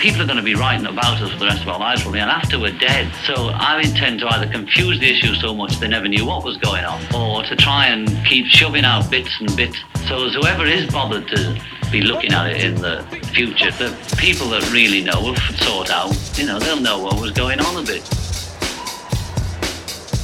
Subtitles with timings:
[0.00, 2.20] people are going to be writing about us for the rest of our lives, probably,
[2.20, 3.12] and after we're dead.
[3.26, 6.56] So I intend to either confuse the issue so much they never knew what was
[6.56, 9.78] going on, or to try and keep shoving out bits and bits.
[10.08, 11.62] So as whoever is bothered to
[11.92, 16.16] be looking at it in the future, the people that really know will sort out,
[16.38, 18.02] you know, they'll know what was going on a bit.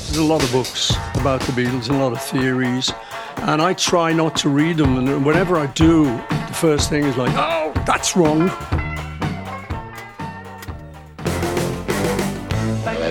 [0.07, 2.91] There's a lot of books about the Beatles, and a lot of theories,
[3.43, 4.97] and I try not to read them.
[4.97, 8.51] And whenever I do, the first thing is like, oh, that's wrong.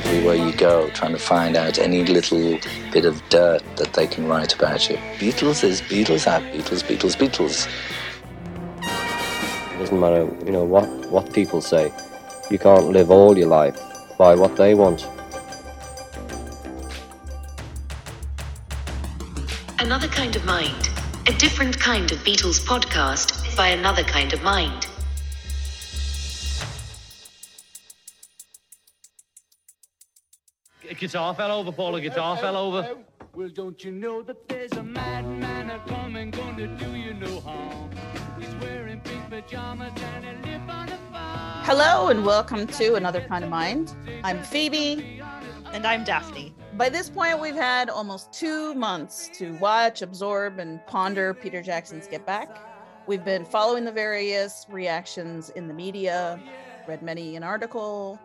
[0.06, 2.60] Everywhere you go, trying to find out any little
[2.92, 4.98] bit of dirt that they can write about you.
[5.18, 7.68] Beatles is Beatles are Beatles, Beatles, Beatles.
[9.74, 11.92] It doesn't matter, you know, what, what people say.
[12.52, 13.80] You can't live all your life
[14.18, 15.08] by what they want.
[19.80, 20.90] Another Kind of Mind,
[21.28, 24.88] a different kind of Beatles podcast by another kind of mind.
[30.94, 31.96] Guitar fell over, Paul.
[31.96, 32.88] A guitar oh, oh, fell over.
[32.92, 33.00] Oh.
[33.34, 37.90] Well, don't you know that there's a madman a coming, gonna do you no harm?
[38.40, 41.66] He's wearing pink pajamas and he live on a farm.
[41.66, 43.94] Hello and welcome to Another Kind of Mind.
[44.24, 45.22] I'm Phoebe.
[45.74, 46.54] And I'm Daphne.
[46.78, 52.08] By this point, we've had almost two months to watch, absorb, and ponder Peter Jackson's
[52.08, 52.58] Get Back.
[53.08, 56.40] We've been following the various reactions in the media,
[56.88, 58.20] read many an article,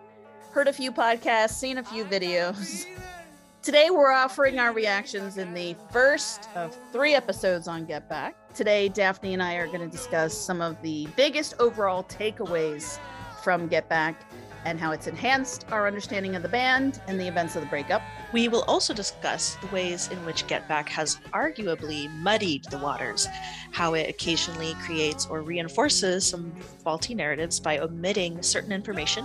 [0.53, 2.87] heard a few podcasts, seen a few videos.
[3.63, 8.35] Today, we're offering our reactions in the first of three episodes on Get Back.
[8.53, 12.99] Today, Daphne and I are going to discuss some of the biggest overall takeaways
[13.45, 14.25] from Get Back
[14.65, 18.03] and how it's enhanced our understanding of the band and the events of the breakup.
[18.33, 23.29] We will also discuss the ways in which Get Back has arguably muddied the waters,
[23.71, 26.51] how it occasionally creates or reinforces some
[26.83, 29.25] faulty narratives by omitting certain information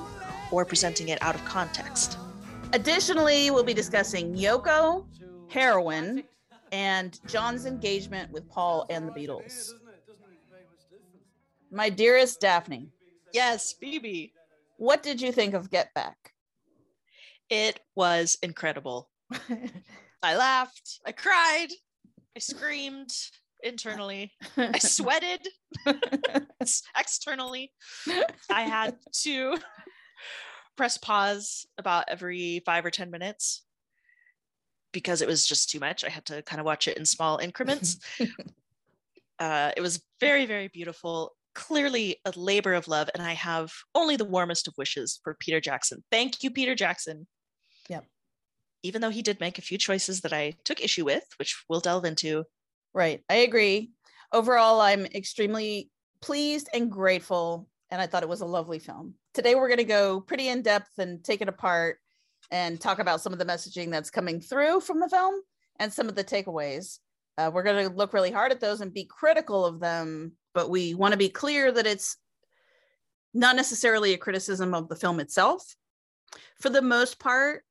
[0.52, 2.18] or presenting it out of context.
[2.74, 5.06] Additionally, we'll be discussing Yoko,
[5.50, 6.24] heroin,
[6.72, 9.72] and John's engagement with Paul and the Beatles.
[11.72, 12.90] My dearest Daphne.
[13.34, 14.34] Yes, Phoebe.
[14.78, 16.34] What did you think of Get Back?
[17.50, 19.10] It was incredible.
[20.24, 21.68] I laughed, I cried,
[22.36, 23.12] I screamed
[23.64, 25.48] internally, I sweated
[26.98, 27.72] externally.
[28.50, 29.58] I had to
[30.76, 33.64] press pause about every five or 10 minutes
[34.92, 36.04] because it was just too much.
[36.04, 38.00] I had to kind of watch it in small increments.
[39.40, 41.34] uh, it was very, very beautiful.
[41.54, 45.62] Clearly a labor of love, and I have only the warmest of wishes for Peter
[45.62, 46.04] Jackson.
[46.12, 47.28] Thank you, Peter Jackson.
[47.90, 48.06] Yep.
[48.84, 51.80] Even though he did make a few choices that I took issue with, which we'll
[51.80, 52.44] delve into.
[52.94, 53.22] Right.
[53.30, 53.92] I agree.
[54.32, 55.90] Overall, I'm extremely
[56.22, 59.84] pleased and grateful, and I thought it was a lovely film today we're going to
[59.84, 62.00] go pretty in depth and take it apart
[62.52, 65.36] and talk about some of the messaging that's coming through from the film
[65.78, 67.00] and some of the takeaways.
[67.38, 70.70] Uh, we're going to look really hard at those and be critical of them, but
[70.70, 72.16] we want to be clear that it's
[73.34, 75.76] not necessarily a criticism of the film itself.
[76.62, 77.64] For the most part,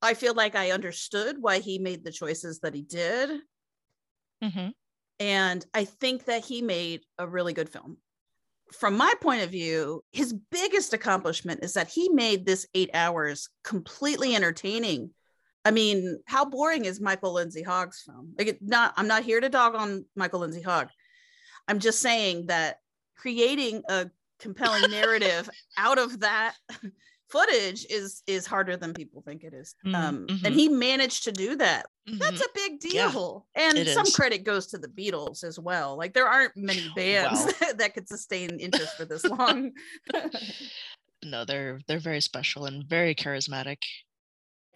[0.00, 3.40] I feel like I understood why he made the choices that he did.
[4.42, 4.68] Mm-hmm.
[5.20, 7.98] And I think that he made a really good film
[8.72, 13.48] from my point of view, his biggest accomplishment is that he made this eight hours
[13.62, 15.10] completely entertaining.
[15.64, 18.34] I mean, how boring is Michael Lindsay Hogg's film?
[18.38, 20.88] Like, not, I'm not here to dog on Michael Lindsay Hogg.
[21.68, 22.78] I'm just saying that
[23.16, 26.54] creating a compelling narrative out of that
[27.28, 29.74] footage is is harder than people think it is.
[29.84, 30.46] Mm, um, mm-hmm.
[30.46, 32.18] and he managed to do that mm-hmm.
[32.18, 34.14] that's a big deal yeah, and some is.
[34.14, 37.68] credit goes to the beatles as well like there aren't many bands wow.
[37.76, 39.72] that could sustain interest for this long
[41.24, 43.78] no they're they're very special and very charismatic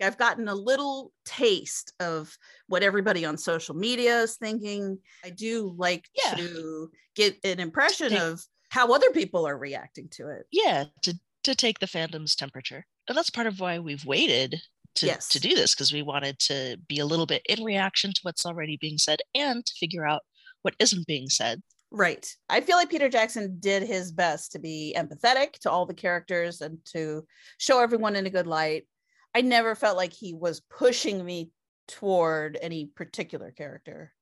[0.02, 2.34] I've gotten a little taste of
[2.68, 4.98] what everybody on social media is thinking.
[5.22, 6.36] I do like yeah.
[6.36, 10.46] to get an impression take, of how other people are reacting to it.
[10.50, 12.86] Yeah, to to take the fandom's temperature.
[13.08, 14.60] And that's part of why we've waited
[14.96, 15.28] to, yes.
[15.28, 18.46] to do this because we wanted to be a little bit in reaction to what's
[18.46, 20.22] already being said and to figure out
[20.62, 21.62] what isn't being said.
[21.90, 22.28] Right.
[22.48, 26.60] I feel like Peter Jackson did his best to be empathetic to all the characters
[26.60, 27.24] and to
[27.58, 28.86] show everyone in a good light.
[29.34, 31.50] I never felt like he was pushing me
[31.88, 34.12] toward any particular character.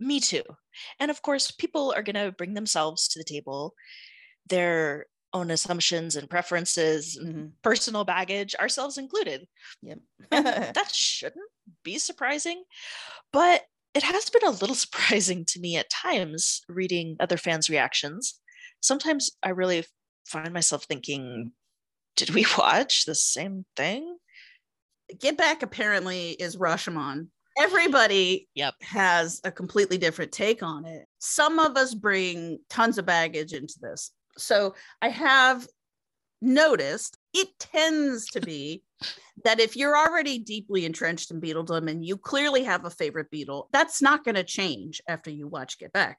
[0.00, 0.42] Me too.
[0.98, 3.74] And of course, people are going to bring themselves to the table.
[4.48, 7.46] They're own assumptions and preferences and mm-hmm.
[7.62, 9.46] personal baggage ourselves included
[9.82, 9.98] yep
[10.30, 11.50] that shouldn't
[11.84, 12.62] be surprising
[13.32, 13.62] but
[13.94, 18.40] it has been a little surprising to me at times reading other fans reactions
[18.80, 19.84] sometimes i really
[20.26, 21.52] find myself thinking,
[22.16, 24.16] did we watch the same thing?
[25.20, 27.28] Get Back apparently is Rashomon.
[27.58, 28.74] Everybody Yep.
[28.80, 31.06] has a completely different take on it.
[31.18, 34.10] Some of us bring tons of baggage into this.
[34.36, 35.66] So I have
[36.40, 38.82] noticed it tends to be
[39.44, 43.66] that if you're already deeply entrenched in Beatledom and you clearly have a favorite Beatle,
[43.72, 46.18] that's not going to change after you watch Get Back.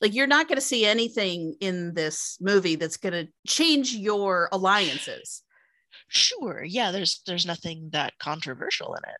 [0.00, 4.48] Like you're not going to see anything in this movie that's going to change your
[4.52, 5.42] alliances.
[6.08, 6.62] Sure.
[6.64, 9.16] Yeah, there's there's nothing that controversial in it.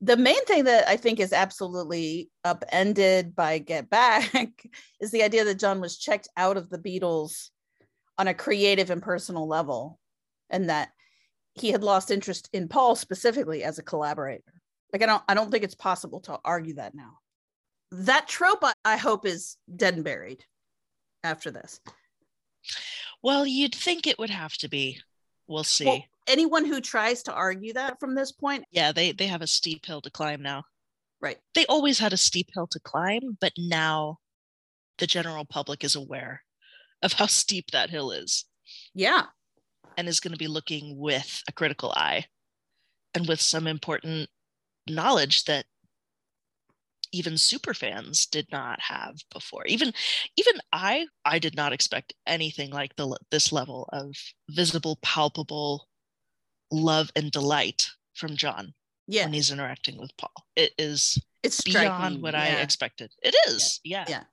[0.00, 4.66] The main thing that I think is absolutely upended by Get Back
[5.00, 7.50] is the idea that John was checked out of the Beatles
[8.18, 9.98] on a creative and personal level,
[10.50, 10.90] and that
[11.54, 14.42] he had lost interest in Paul specifically as a collaborator.
[14.92, 17.18] Like I don't, I don't think it's possible to argue that now.
[17.92, 20.44] That trope, I, I hope, is dead and buried
[21.24, 21.80] after this.
[23.22, 25.00] Well, you'd think it would have to be.
[25.46, 25.84] We'll see.
[25.84, 29.46] Well, anyone who tries to argue that from this point, yeah, they they have a
[29.46, 30.64] steep hill to climb now.
[31.20, 31.38] right?
[31.54, 34.18] They always had a steep hill to climb, but now
[34.98, 36.42] the general public is aware
[37.02, 38.44] of how steep that hill is
[38.94, 39.24] Yeah,
[39.96, 42.26] and is going to be looking with a critical eye
[43.14, 44.28] and with some important
[44.88, 45.66] knowledge that
[47.12, 49.92] even super fans did not have before even
[50.36, 54.14] even i i did not expect anything like the this level of
[54.50, 55.88] visible palpable
[56.70, 58.74] love and delight from john
[59.06, 60.32] yeah, when he's interacting with paul.
[60.56, 63.12] It is it's beyond striking, what i expected.
[63.22, 64.24] It is yeah, Yeah.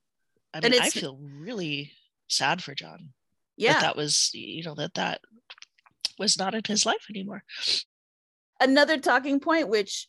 [0.53, 1.91] i And mean i feel really
[2.27, 3.09] sad for john.
[3.56, 5.21] Yeah, that that was you know that that
[6.18, 7.44] was not in his life anymore.
[8.59, 10.07] Another talking point which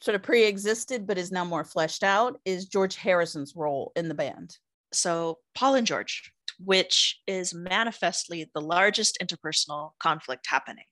[0.00, 4.14] sort of pre-existed but is now more fleshed out is george harrison's role in the
[4.14, 4.56] band.
[4.92, 6.32] So Paul and George,
[6.64, 10.84] which is manifestly the largest interpersonal conflict happening.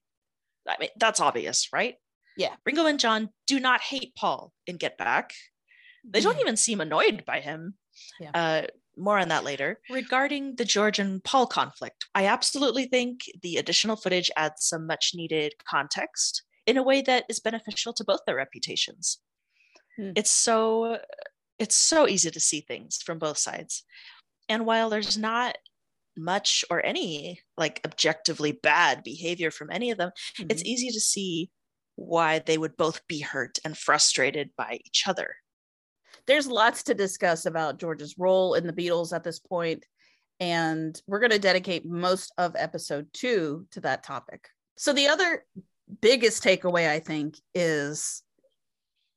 [0.68, 1.94] I mean, that's obvious, right?
[2.36, 2.54] Yeah.
[2.64, 5.32] Ringo and John do not hate Paul in Get Back.
[6.08, 7.74] They don't even seem annoyed by him.
[8.20, 8.30] Yeah.
[8.32, 8.62] Uh,
[8.96, 9.80] more on that later.
[9.90, 15.12] Regarding the George and Paul conflict, I absolutely think the additional footage adds some much
[15.14, 19.18] needed context in a way that is beneficial to both their reputations.
[19.96, 20.12] Hmm.
[20.16, 20.98] It's so
[21.58, 23.84] it's so easy to see things from both sides.
[24.48, 25.56] And while there's not
[26.16, 30.66] much or any like objectively bad behavior from any of them, it's Mhm.
[30.66, 31.50] easy to see
[31.94, 35.36] why they would both be hurt and frustrated by each other.
[36.26, 39.84] there's lots to discuss about george's role in the beatles at this point
[40.40, 45.44] and we're going to dedicate most of episode two to that topic so the other
[46.00, 48.22] biggest takeaway i think is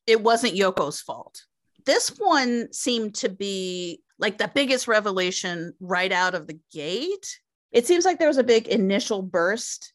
[0.05, 1.45] it wasn't yoko's fault
[1.85, 7.39] this one seemed to be like the biggest revelation right out of the gate
[7.71, 9.93] it seems like there was a big initial burst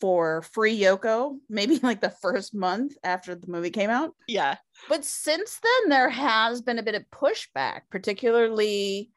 [0.00, 4.56] for free yoko maybe like the first month after the movie came out Yeah.
[4.88, 9.10] but since then, there has been a bit of pushback, particularly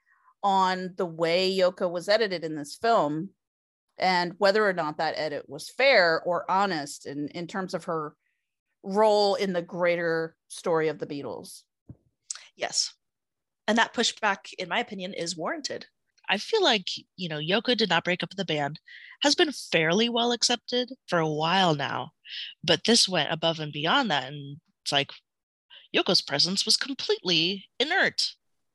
[0.44, 3.30] on the way Yoko was edited in this film
[4.00, 8.16] and whether or not that edit was fair or honest in, in terms of her
[8.82, 11.62] role in the greater story of the Beatles.
[12.56, 12.92] Yes.
[13.72, 15.86] And that pushback, in my opinion, is warranted.
[16.28, 18.82] I feel like, you know, Yoko did not break up the band
[19.22, 22.12] has been fairly well accepted for a while now.
[22.66, 24.28] But this went above and beyond that.
[24.28, 25.12] And it's like
[25.96, 28.32] Yoko's presence was completely inert.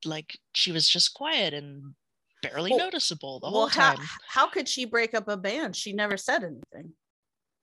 [0.06, 1.92] Like she was just quiet and
[2.40, 4.06] barely Well- noticeable the well, whole how, time.
[4.30, 5.76] how could she break up a band?
[5.76, 6.94] She never said anything.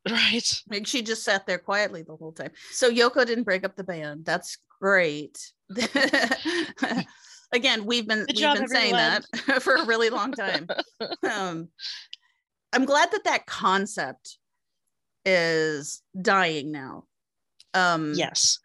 [0.07, 0.61] Right.
[0.69, 2.51] Like she just sat there quietly the whole time.
[2.73, 4.25] So Yoko didn't break up the band.
[4.25, 5.37] That's great.
[7.53, 9.25] Again, we've been Good we've job, been saying that
[9.61, 10.67] for a really long time.
[11.31, 11.69] um,
[12.73, 14.37] I'm glad that that concept
[15.25, 17.05] is dying now.
[17.73, 18.59] Um, Yes.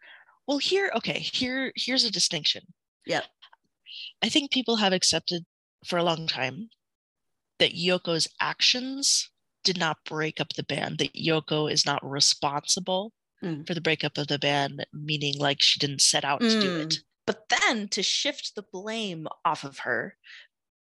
[0.47, 2.63] Well, here, okay, here, here's a distinction.
[3.05, 3.21] Yeah.
[4.23, 5.45] I think people have accepted
[5.85, 6.69] for a long time
[7.59, 9.29] that Yoko's actions
[9.63, 13.65] did not break up the band, that Yoko is not responsible Mm.
[13.65, 16.95] for the breakup of the band, meaning like she didn't set out to do it.
[17.29, 20.15] But then to shift the blame off of her,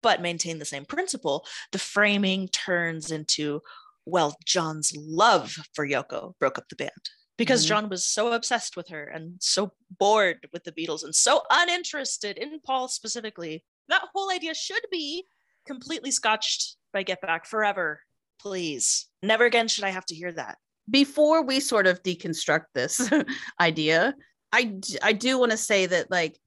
[0.04, 3.62] but maintain the same principle, the framing turns into,
[4.06, 7.68] well, John's love for Yoko broke up the band because Mhm.
[7.70, 12.38] John was so obsessed with her and so bored with the Beatles and so uninterested
[12.38, 13.66] in Paul specifically.
[13.88, 15.26] That whole idea should be
[15.66, 18.02] completely scotched by Get Back forever.
[18.40, 19.08] Please.
[19.24, 20.60] Never again should I have to hear that.
[20.92, 23.02] before we sort of deconstruct this
[23.60, 24.14] idea,
[24.56, 26.40] I I do want to say that like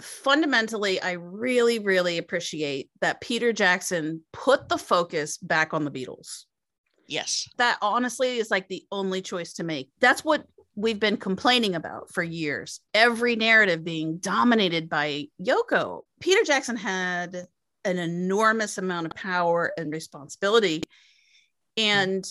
[0.00, 6.44] fundamentally, I really, really appreciate that Peter Jackson put the focus back on the Beatles.
[7.06, 7.48] Yes.
[7.58, 9.90] That honestly is like the only choice to make.
[10.00, 10.44] That's what
[10.74, 12.80] we've been complaining about for years.
[12.94, 16.02] Every narrative being dominated by Yoko.
[16.20, 17.46] Peter Jackson had
[17.84, 20.82] an enormous amount of power and responsibility.
[21.76, 22.24] And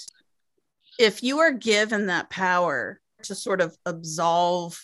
[0.99, 4.79] if you are given that power to sort of absolve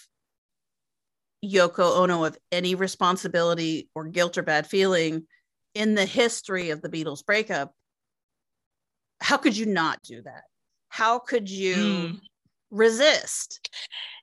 [1.46, 5.27] Yoko Ono of any responsibility or guilt or bad feeling
[5.75, 7.74] in the history of the Beatles breakup,
[9.22, 10.44] how could you not do that?
[10.89, 12.22] How could you Mm.
[12.72, 13.70] resist?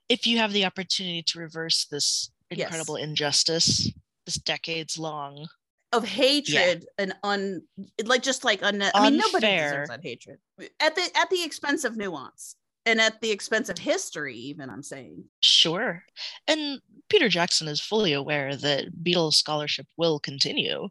[0.09, 2.67] If you have the opportunity to reverse this Yes.
[2.67, 3.89] incredible injustice,
[4.25, 5.47] this decades long,
[5.91, 7.65] Of hatred and un
[8.03, 10.39] like just like un- I mean nobody deserves that hatred
[10.81, 14.83] at the at the expense of nuance and at the expense of history even I'm
[14.83, 16.03] saying sure.
[16.47, 20.89] And Peter Jackson is fully aware that Beatles scholarship will continue,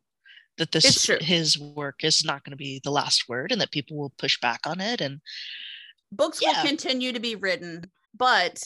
[0.59, 3.97] that this his work is not going to be the last word and that people
[3.97, 5.01] will push back on it.
[5.01, 5.21] And
[6.13, 6.49] books Yeah.
[6.63, 8.63] will continue to be written but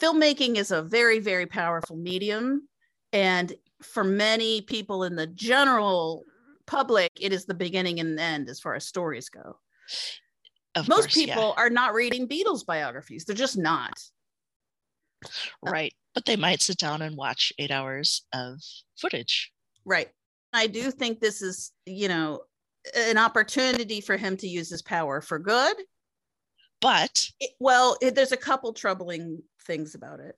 [0.00, 2.66] filmmaking is a very very powerful medium
[3.12, 6.24] and for many people in the general
[6.66, 9.58] public it is the beginning and end as far as stories go
[10.74, 13.24] of most course, yeah, people are not reading beatles biographies.
[13.24, 13.92] They're just not.
[15.24, 15.28] Uh,
[15.70, 15.94] right.
[16.14, 18.60] But they might sit down and watch eight hours of
[18.98, 19.52] footage.
[19.84, 20.08] right.
[20.54, 22.40] I do think this is you know
[22.94, 25.76] an opportunity for him to use his power for good.
[26.80, 30.36] But it- well it, there's a couple troubling things about it.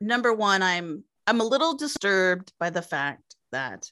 [0.00, 3.90] Number one i'm i'm a little disturbed by the fact that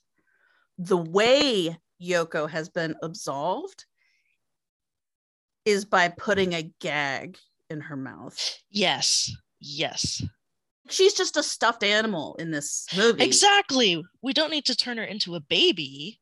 [0.78, 3.84] the way yoko has been absolved
[5.68, 7.36] is by putting a gag
[7.70, 10.22] in her mouth yes, yes,
[10.88, 14.02] she's just a stuffed animal in this movie exactly.
[14.22, 16.20] We don't need to turn her into a baby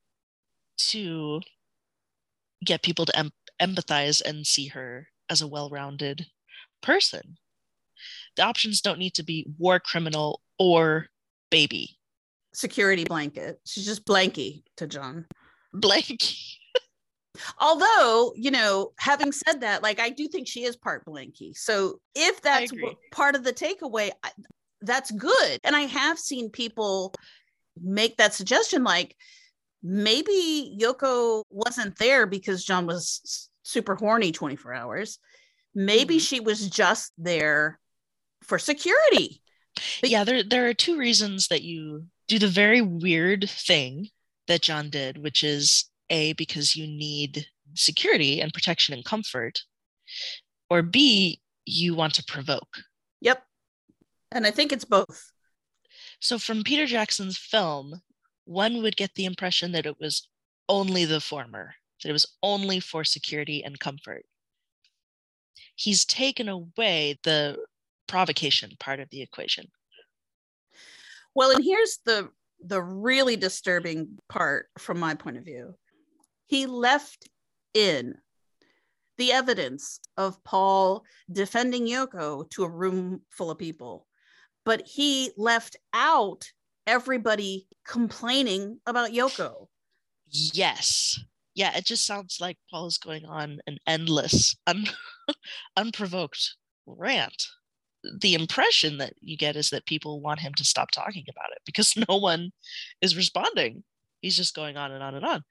[0.79, 1.41] to
[2.65, 6.27] get people to em- empathize and see her as a well rounded
[6.83, 7.37] person.
[8.37, 11.07] The options don't need to be war criminal or
[11.51, 11.97] baby.
[12.53, 15.27] security blanket she's just blanky to john
[15.73, 16.23] Blank.
[17.59, 21.57] Although you know having said that like i do think she is part blanky.
[21.57, 22.73] So if that's
[23.13, 24.31] part of the takeaway I,
[24.83, 25.59] that's good.
[25.65, 27.13] And i have seen people
[27.83, 29.17] make that suggestion like
[29.83, 35.19] maybe yoko wasn't there because john was super horny 24 hours.
[35.75, 36.29] Maybe Mhm.
[36.29, 37.79] she was just there
[38.43, 39.43] for security.
[40.01, 44.09] But- yeah, there there are two reasons that you do the very weird thing
[44.47, 49.63] that John did, which is A, because you need security and protection and comfort,
[50.71, 52.79] or B, you want to provoke.
[53.21, 53.43] yep
[54.33, 55.33] and i think it's both
[56.21, 58.01] So from Peter Jackson's film,
[58.45, 60.29] one would get the impression that it was
[60.69, 64.25] only the former, that it was only for security and comfort.
[65.75, 67.59] He's taken away the
[68.07, 69.67] provocation part of the equation.
[71.35, 72.31] Well, and here's the
[72.65, 75.75] the really disturbing part from my point of view.
[76.47, 77.29] He left
[77.75, 78.15] in
[79.19, 84.07] the evidence of Paul defending Yoko to a room full of people,
[84.65, 86.51] but he left out
[86.87, 89.67] everybody complaining about Yoko.
[90.29, 91.19] Yes.
[91.55, 94.89] Yeah, it just sounds like Paul's going on an endless, un-
[95.77, 97.47] unprovoked rant.
[98.21, 101.63] The impression that you get is that people want him to stop talking about it
[101.65, 102.51] because no one
[103.01, 103.85] is responding.
[104.21, 105.45] He's just going on and on and on.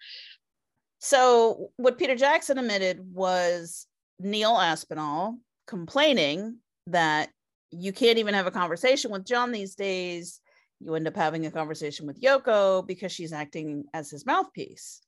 [1.00, 3.88] So, what Peter Jackson admitted was
[4.20, 5.38] Neil Aspinall
[5.68, 7.30] complaining that
[7.72, 10.42] you can't even have a conversation with John these days.
[10.80, 15.02] You end up having a conversation with Yoko because she's acting as his mouthpiece.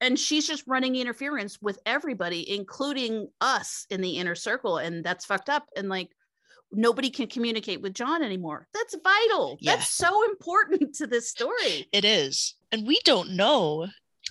[0.00, 4.78] And she's just running interference with everybody, including us in the inner circle.
[4.78, 5.66] And that's fucked up.
[5.76, 6.10] And like,
[6.72, 8.66] nobody can communicate with John anymore.
[8.74, 9.56] That's vital.
[9.60, 9.76] Yeah.
[9.76, 11.88] That's so important to this story.
[11.92, 12.54] It is.
[12.72, 13.86] And we don't know.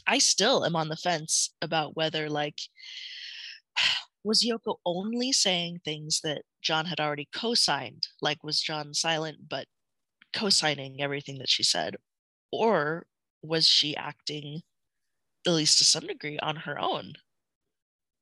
[0.08, 2.60] I still am on the fence about whether, like,
[4.24, 8.08] was Yoko only saying things that John had already co signed?
[8.22, 9.68] Like, was John silent but
[10.34, 11.98] co signing everything that she said?
[12.52, 13.06] Or
[13.42, 14.62] was she acting,
[15.46, 17.14] at least to some degree, on her own?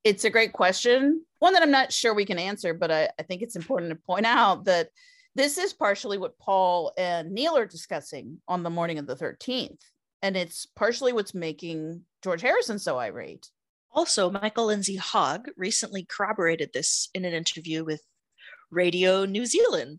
[0.04, 3.22] it's a great question one that i'm not sure we can answer but I, I
[3.22, 4.88] think it's important to point out that
[5.34, 9.80] this is partially what paul and neil are discussing on the morning of the 13th
[10.22, 13.50] and it's partially what's making george harrison so irate
[13.94, 18.00] Also, Michael Lindsay Hogg recently corroborated this in an interview with
[18.70, 19.98] Radio New Zealand.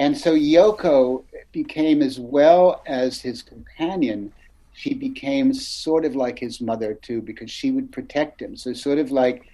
[0.00, 4.32] And so Yoko became, as well as his companion,
[4.72, 8.56] she became sort of like his mother too, because she would protect him.
[8.56, 9.44] So, sort of like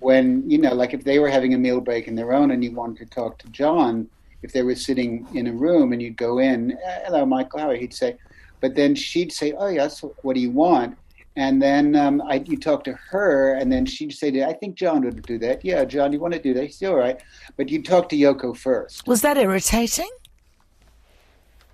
[0.00, 2.62] when, you know, like if they were having a meal break in their own and
[2.62, 4.08] you wanted to talk to John,
[4.42, 7.74] if they were sitting in a room and you'd go in, hello, Michael, how are
[7.74, 7.80] you?
[7.80, 8.18] He'd say,
[8.62, 10.96] but then she'd say, oh, yes, what do you want?
[11.36, 15.02] And then um, I, you talk to her, and then she'd say, I think John
[15.02, 15.64] would do that.
[15.64, 16.64] Yeah, John, you want to do that?
[16.66, 17.20] He's all right.
[17.56, 19.06] But you talk to Yoko first.
[19.06, 20.10] Was that irritating?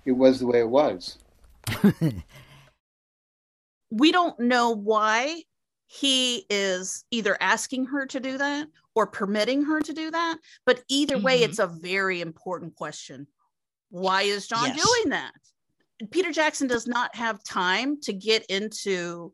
[0.05, 1.19] It was the way it was.
[3.91, 5.43] we don't know why
[5.85, 10.37] he is either asking her to do that or permitting her to do that.
[10.65, 11.25] But either mm-hmm.
[11.25, 13.27] way, it's a very important question.
[13.89, 14.85] Why is John yes.
[14.85, 15.33] doing that?
[16.11, 19.33] Peter Jackson does not have time to get into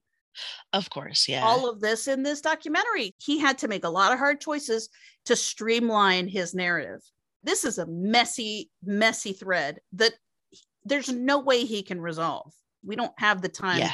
[0.73, 1.43] of course, yeah.
[1.45, 3.15] All of this in this documentary.
[3.17, 4.89] He had to make a lot of hard choices
[5.25, 7.01] to streamline his narrative.
[7.43, 10.13] This is a messy, messy thread that
[10.83, 12.51] there's no way he can resolve.
[12.83, 13.93] We don't have the time yeah.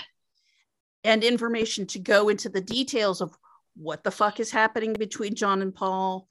[1.03, 3.35] and information to go into the details of
[3.75, 6.27] what the fuck is happening between John and Paul,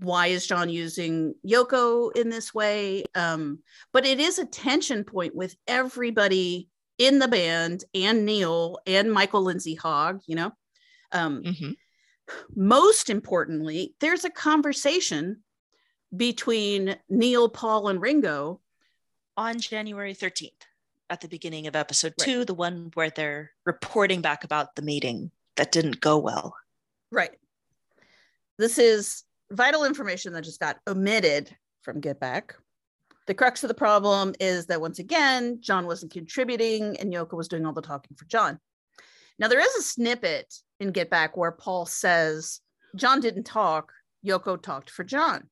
[0.00, 3.04] why is John using Yoko in this way?
[3.14, 3.60] Um,
[3.92, 6.68] but it is a tension point with everybody
[6.98, 10.52] in the band and Neil and Michael Lindsay Hogg, you know.
[11.12, 11.70] Um, mm-hmm.
[12.54, 15.42] Most importantly, there's a conversation
[16.14, 18.60] between Neil, Paul, and Ringo
[19.36, 20.52] on January 13th
[21.10, 22.26] at the beginning of episode right.
[22.26, 26.54] two, the one where they're reporting back about the meeting that didn't go well.
[27.10, 27.32] Right.
[28.58, 32.56] This is vital information that just got omitted from Get Back.
[33.26, 37.48] The crux of the problem is that once again, John wasn't contributing and Yoko was
[37.48, 38.58] doing all the talking for John.
[39.38, 42.60] Now, there is a snippet in Get Back where Paul says,
[42.96, 43.92] John didn't talk,
[44.26, 45.48] Yoko talked for John.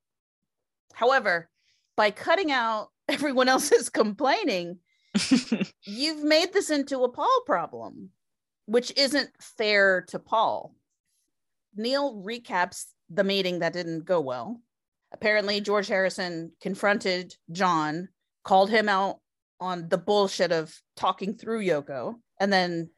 [0.94, 1.48] However,
[1.96, 4.78] by cutting out everyone else's complaining,
[5.84, 8.10] you've made this into a Paul problem,
[8.66, 10.74] which isn't fair to Paul.
[11.76, 14.60] Neil recaps the meeting that didn't go well.
[15.12, 18.08] Apparently, George Harrison confronted John,
[18.44, 19.18] called him out
[19.60, 22.14] on the bullshit of talking through Yoko.
[22.38, 22.90] And then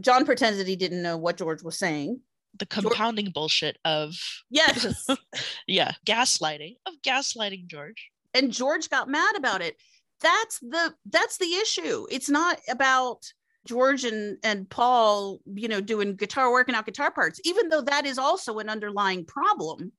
[0.00, 2.20] John pretended he didn't know what George was saying.
[2.58, 4.14] The compounding George- bullshit of
[4.48, 5.06] yes,
[5.66, 8.10] yeah, gaslighting of gaslighting George.
[8.34, 9.76] And George got mad about it.
[10.20, 12.06] That's the that's the issue.
[12.10, 13.24] It's not about
[13.66, 18.06] George and, and Paul, you know, doing guitar, working out guitar parts, even though that
[18.06, 19.92] is also an underlying problem.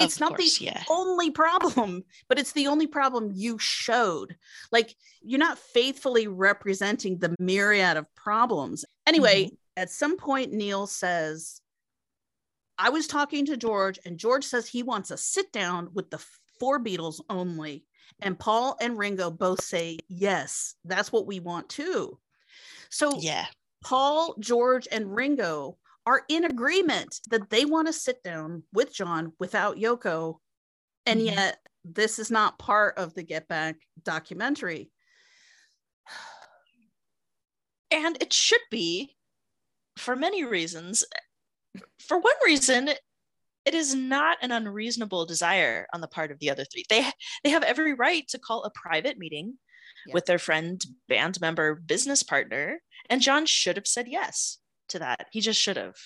[0.00, 0.82] It's of not course, the yeah.
[0.90, 4.36] only problem, but it's the only problem you showed.
[4.72, 8.84] Like you're not faithfully representing the myriad of problems.
[9.06, 9.54] Anyway, mm-hmm.
[9.76, 11.60] at some point, Neil says,
[12.76, 16.24] I was talking to George, and George says he wants a sit down with the
[16.58, 17.84] four Beatles only.
[18.20, 22.18] And Paul and Ringo both say, Yes, that's what we want too.
[22.94, 23.46] So yeah,
[23.82, 29.32] Paul, George, and Ringo are in agreement that they want to sit down with John
[29.40, 30.36] without Yoko.
[31.04, 31.34] And mm-hmm.
[31.34, 34.92] yet this is not part of the Get Back documentary.
[37.90, 39.14] And it should be
[39.98, 41.04] for many reasons.
[42.00, 42.88] For one reason,
[43.64, 46.84] it is not an unreasonable desire on the part of the other three.
[46.88, 47.06] They
[47.44, 49.58] they have every right to call a private meeting
[50.12, 52.80] with their friend, band member, business partner.
[53.08, 55.26] And John should have said yes to that.
[55.32, 55.96] He just should have.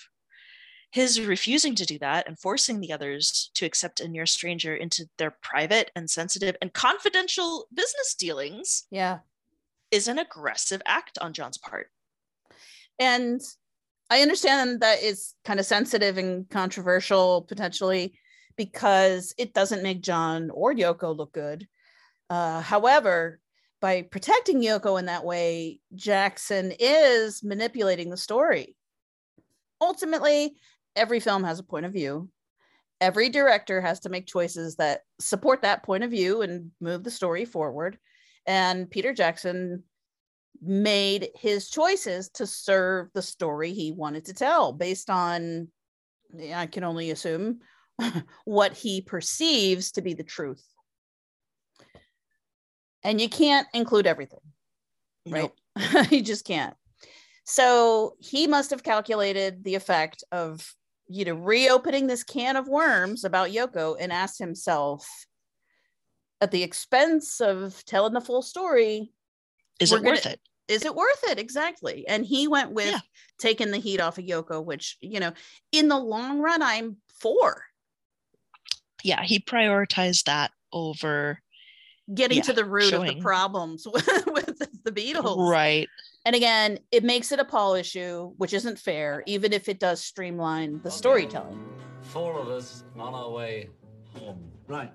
[0.91, 5.07] His refusing to do that and forcing the others to accept a near stranger into
[5.19, 9.19] their private and sensitive and confidential business dealings yeah
[9.91, 11.89] is an aggressive act on John's part.
[12.99, 13.41] And
[14.11, 18.19] I understand that it's kind of sensitive and controversial potentially
[18.57, 21.69] because it doesn't make John or Yoko look good.
[22.29, 23.41] Uh, however,
[23.81, 28.77] by protecting Yoko in that way, Jackson is manipulating the story.
[29.81, 30.57] Ultimately,
[30.97, 32.29] every film has a point of view.
[33.01, 37.11] Every director has to make choices that support that point of view and move the
[37.11, 37.99] story forward.
[38.47, 39.85] And Peter Jackson
[40.61, 45.69] made his choices to serve the story he wanted to tell based on,
[46.53, 47.61] I can only assume,
[48.45, 50.65] what he perceives to be the truth
[53.05, 54.41] and you can't include everything
[55.31, 55.51] right?
[55.77, 56.11] Nope.
[56.11, 56.75] you just can't.
[57.45, 60.75] So he must have calculated the effect of
[61.09, 65.09] you know reopening this can of worms about yoko and asked himself
[66.41, 69.13] at the expense of telling the full story
[69.81, 70.41] is it worth it?
[70.67, 71.39] Is it worth it?
[71.39, 72.07] Exactly.
[72.07, 72.99] And he went with yeah.
[73.39, 75.33] taking the heat off of yoko which you know
[75.73, 77.63] in the long run i'm for.
[79.03, 81.41] Yeah he prioritized that over
[82.15, 85.51] getting Yeah, to the root of the problems with, with the Beatles.
[85.51, 85.89] Right.
[86.25, 90.03] And again, it makes it a Paul issue, which isn't fair, even if it does
[90.03, 91.63] streamline the storytelling.
[92.03, 93.71] Four of us on our way
[94.15, 94.51] home.
[94.67, 94.93] Right.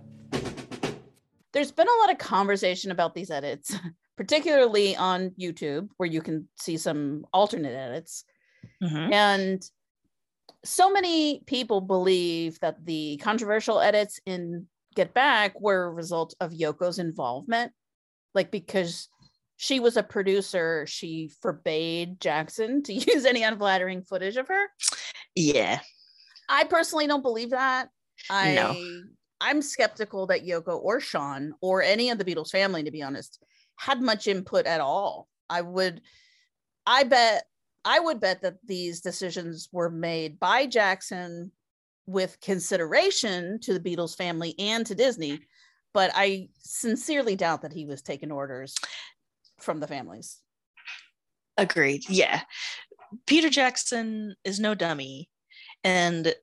[1.53, 3.75] There's been a lot of conversation about these edits,
[4.17, 8.25] particularly on YouTube, where you can see some alternate edits.
[8.81, 9.11] Mhm.
[9.11, 9.69] And
[10.65, 16.51] so many people believe that the controversial edits in Get Back were a result of
[16.51, 17.71] Yoko's involvement.
[18.33, 19.09] Like, because
[19.57, 24.67] she was a producer, she forbade Jackson to use any unflattering footage of her.
[25.35, 25.79] Yeah.
[26.49, 27.89] I personally don't believe that.
[28.29, 28.75] I No.
[29.41, 33.43] I'm skeptical that Yoko or Sean or any of the Beatles family, to be honest,
[33.77, 35.27] had much input at all.
[35.49, 36.01] I would
[36.85, 37.43] I bet
[37.85, 41.51] I would bet that these decisions were made by Jackson
[42.05, 45.39] with consideration to the Beatles family and to Disney,
[45.93, 48.75] but I sincerely doubt that he was taking orders
[49.59, 50.39] from the families.
[51.57, 52.03] Agreed.
[52.09, 52.41] Yeah.
[53.27, 55.29] Peter Jackson is no dummy.
[55.83, 56.33] And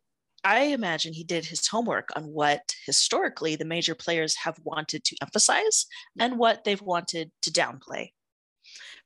[0.44, 5.16] I imagine he did his homework on what historically the major players have wanted to
[5.20, 5.86] emphasize
[6.18, 8.12] and what they've wanted to downplay.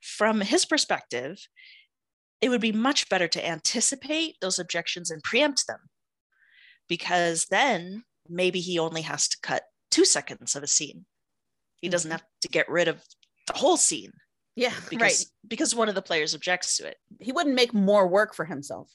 [0.01, 1.47] From his perspective,
[2.39, 5.79] it would be much better to anticipate those objections and preempt them
[6.87, 11.05] because then maybe he only has to cut two seconds of a scene.
[11.77, 12.17] He doesn't mm-hmm.
[12.17, 13.01] have to get rid of
[13.47, 14.11] the whole scene
[14.55, 15.25] Yeah, because right.
[15.47, 16.97] because one of the players objects to it.
[17.19, 18.91] He wouldn't make more work for himself.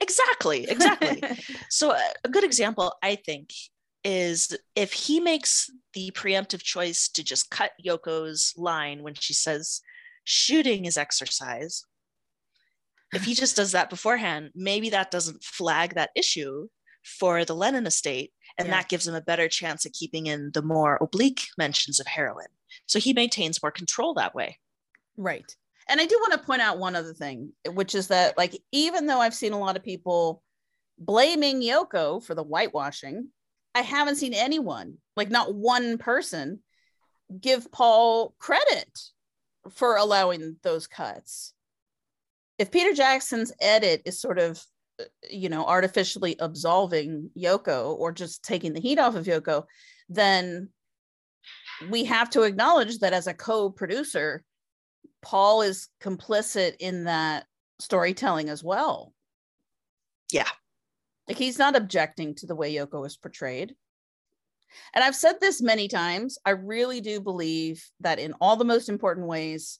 [0.00, 1.22] Exactly, exactly.
[1.70, 3.50] so a, a good example, I think,
[4.04, 9.80] is if he makes the preemptive choice to just cut Yoko's line when she says
[10.24, 11.84] shooting is exercise.
[13.14, 16.68] If he just does that beforehand, maybe that doesn't flag that issue
[17.02, 18.74] for the Lennon estate, and Yeah.
[18.74, 22.48] that gives him a better chance at keeping in the more oblique mentions of heroin.
[22.86, 24.58] So he maintains more control that way.
[25.16, 25.56] Right.
[25.88, 29.06] And I do want to point out one other thing, which is that, like, even
[29.06, 30.42] though I've seen a lot of people
[30.96, 33.28] blaming Yoko for the whitewashing,
[33.74, 36.62] I haven't seen anyone, like, not one person,
[37.40, 39.00] give Paul credit
[39.70, 41.54] for allowing those cuts.
[42.58, 44.64] If Peter Jackson's edit is sort of,
[45.28, 49.64] you know, artificially absolving Yoko or just taking the heat off of Yoko,
[50.08, 50.68] then
[51.90, 54.42] we have to acknowledge that as a co producer,
[55.22, 57.46] Paul is complicit in that
[57.78, 59.12] storytelling as well.
[60.32, 60.48] Yeah.
[61.28, 63.74] Like he's not objecting to the way Yoko is portrayed.
[64.94, 66.38] And I've said this many times.
[66.44, 69.78] I really do believe that in all the most important ways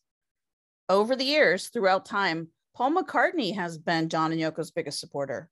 [0.88, 5.50] over the years, throughout time, Paul McCartney has been John and Yoko's biggest supporter.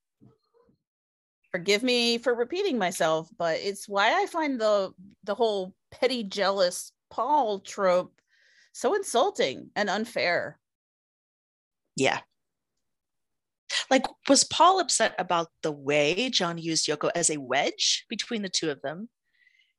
[1.51, 4.93] Forgive me for repeating myself, but it's why I find the
[5.25, 8.21] the whole petty jealous Paul trope
[8.73, 10.59] so insulting and unfair.
[11.97, 12.21] Yeah.
[13.91, 18.49] Like, was Paul upset about the way John used Yoko as a wedge between the
[18.49, 19.09] two of them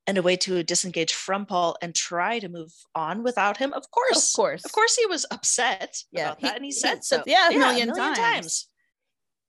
[0.08, 3.72] and a way to disengage from Paul and try to move on without him?
[3.74, 4.32] Of course.
[4.32, 4.66] Of course.
[4.66, 6.56] Of course, he was upset Yeah, about he- that.
[6.58, 7.24] And he said so.
[7.26, 8.18] yeah, a million times.
[8.18, 8.68] times.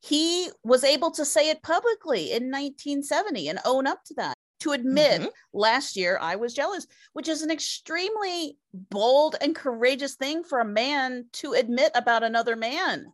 [0.00, 4.34] He was able to say it publicly in 1970 and own up to that.
[4.60, 5.30] To admit Mhm.
[5.52, 10.64] last year I was jealous, which is an extremely bold and courageous thing for a
[10.64, 13.12] man to admit about another man,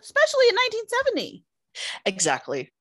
[0.00, 1.44] especially in 1970.
[2.06, 2.72] Exactly.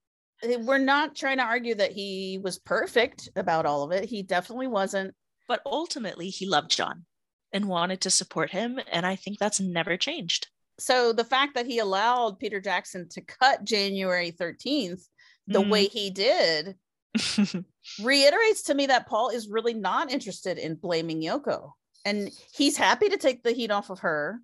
[0.44, 4.06] Uh, We're not trying to argue that he was perfect about all of it.
[4.06, 5.14] He definitely wasn't.
[5.48, 7.06] But ultimately, he loved John
[7.52, 8.80] and wanted to support him.
[8.92, 10.48] And I think that's never changed.
[10.80, 15.08] So the fact that he allowed Peter Jackson to cut January 13th
[15.48, 15.70] the Mhm.
[15.72, 16.78] way he did
[18.04, 21.72] reiterates to me that Paul is really not interested in blaming Yoko.
[22.06, 24.40] And he's happy to take the heat off of her.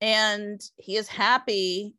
[0.00, 1.94] And he is happy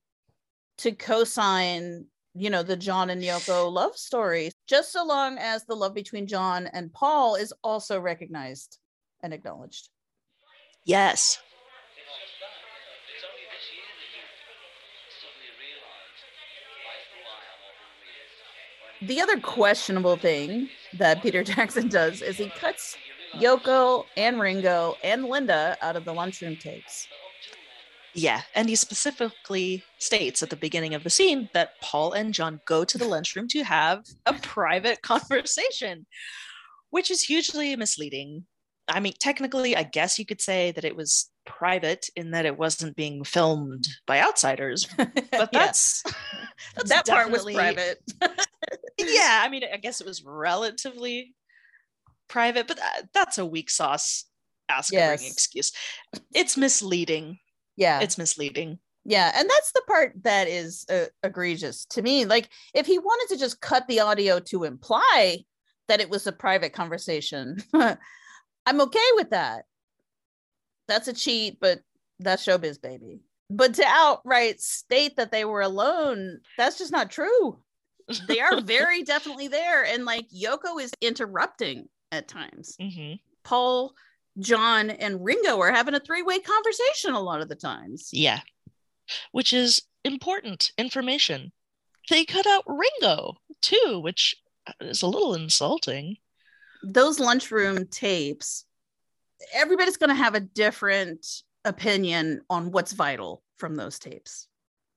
[0.79, 5.75] to co-sign, you know, the John and Yoko love story, just so long as the
[5.75, 8.79] love between John and Paul is also recognized
[9.21, 9.89] and acknowledged.
[10.85, 11.39] yes.
[19.01, 22.95] The other questionable thing that Peter Jackson does is he cuts
[23.35, 27.07] Yoko and Ringo and Linda out of the lunchroom tapes.
[28.13, 32.59] Yeah, and he specifically states at the beginning of the scene that Paul and John
[32.67, 36.05] go to the lunchroom to have a private conversation,
[36.89, 38.45] which is hugely misleading.
[38.87, 42.57] I mean, technically, I guess you could say that it was private in that it
[42.57, 46.03] wasn't being filmed by outsiders, but that's,
[46.75, 47.99] that's that part was private.
[48.99, 51.33] yeah, I mean, I guess it was relatively
[52.27, 54.25] private, but that, that's a weak sauce
[54.69, 55.29] ask Yes.
[55.29, 55.71] excuse.
[56.33, 57.39] It's misleading.
[57.75, 57.99] Yeah.
[58.01, 58.79] It's misleading.
[59.05, 62.23] Yeah, and that's the part that is uh, egregious to me.
[62.23, 65.43] Like, if he wanted to just cut the audio to imply
[65.89, 69.65] that it was a private conversation, I'm okay with that.
[70.87, 71.81] That's a cheat, but
[72.19, 73.19] that's showbiz, baby.
[73.49, 77.59] But to outright state that they were alone, that's just not true.
[78.27, 79.83] They are very definitely there.
[79.83, 82.77] And like Yoko is interrupting at times.
[82.79, 83.19] Mhm.
[83.43, 83.93] Paul,
[84.39, 88.09] John, and Ringo are having a three way conversation a lot of the times.
[88.11, 88.39] Yeah.
[89.31, 91.51] Which is important information.
[92.09, 94.35] They cut out Ringo too, which
[94.81, 96.17] is a little insulting.
[96.83, 98.65] those lunchroom tapes,
[99.53, 101.25] everybody's going to have a different
[101.65, 104.47] opinion on what's vital from those tapes.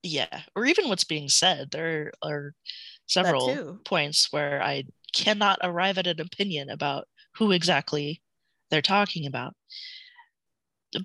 [0.03, 0.41] Yeah.
[0.55, 1.71] Or even what's being said.
[1.71, 2.53] There are
[3.07, 4.83] several points where I
[5.15, 8.21] cannot arrive at an opinion about who exactly
[8.69, 9.53] they're talking about.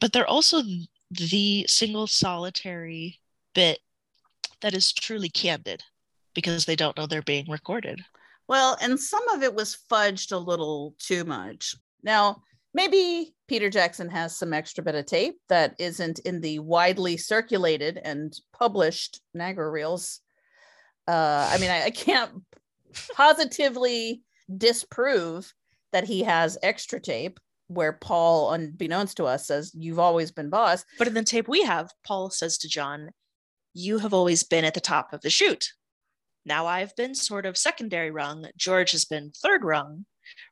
[0.00, 0.62] But they're also
[1.10, 3.20] the single solitary
[3.54, 3.78] bit
[4.60, 5.82] that is truly candid
[6.34, 8.02] because they don't know they're being recorded.
[8.48, 11.74] Well, and some of it was fudged a little too much.
[12.02, 12.42] Now,
[12.74, 18.00] maybe Peter Jackson has some extra bit of tape that isn't in the widely circulated
[18.02, 20.20] and published Nagra reels.
[21.06, 22.42] Uh, I mean, I, I can't
[23.14, 24.22] positively
[24.56, 25.52] disprove
[25.92, 30.84] that he has extra tape where Paul, unbeknownst to us, says, You've always been boss.
[30.98, 33.10] But in the tape we have, Paul says to John,
[33.74, 35.72] You have always been at the top of the chute.
[36.44, 38.46] Now I've been sort of secondary rung.
[38.56, 40.06] George has been third rung.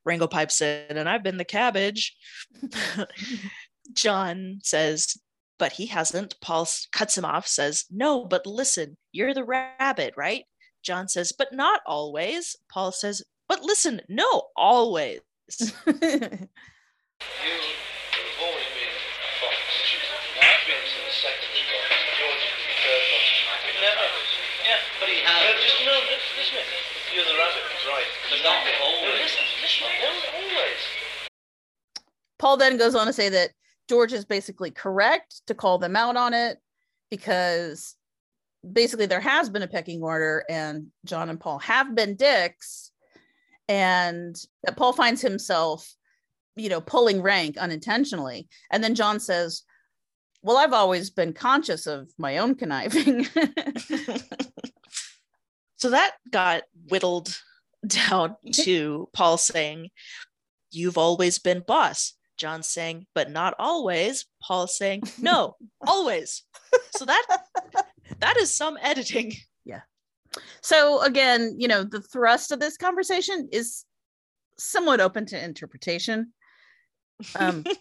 [0.05, 2.17] Ringo pipes in, and I've been the cabbage.
[3.93, 5.17] John says,
[5.59, 6.41] But he hasn't.
[6.41, 10.45] Paul cuts him off, says, No, but listen, you're the rabbit, right?
[10.83, 12.57] John says, But not always.
[12.73, 15.21] Paul says, But listen, no, always.
[17.21, 19.57] You have always been a fox.
[20.41, 21.85] I've been to the second box.
[22.17, 23.25] George has been the third box.
[23.81, 24.09] Never.
[24.65, 25.61] Yeah, but he No, has.
[25.61, 26.57] just no, listen, listen.
[26.57, 27.15] a.
[27.15, 28.11] You're the rabbit, right?
[28.33, 29.85] But not No, listen, listen.
[30.33, 30.81] Always.
[32.39, 33.51] Paul then goes on to say that
[33.89, 36.59] George is basically correct to call them out on it
[37.11, 37.97] because
[38.73, 42.93] basically there has been a pecking order and John and Paul have been dicks
[43.69, 45.95] and that Paul finds himself
[46.57, 49.63] you know pulling rank unintentionally and then John says
[50.43, 53.27] well I've always been conscious of my own conniving
[55.81, 57.35] So that got whittled
[57.87, 59.89] down to Paul saying,
[60.71, 62.15] You've always been boss.
[62.37, 64.27] John saying, But not always.
[64.43, 66.45] Paul saying, No, always.
[66.97, 67.27] So that
[68.21, 69.33] that is some editing.
[69.65, 69.81] Yeah.
[70.61, 73.85] So again you know the thrust of this conversation is
[74.59, 76.33] somewhat open to interpretation
[77.37, 77.65] um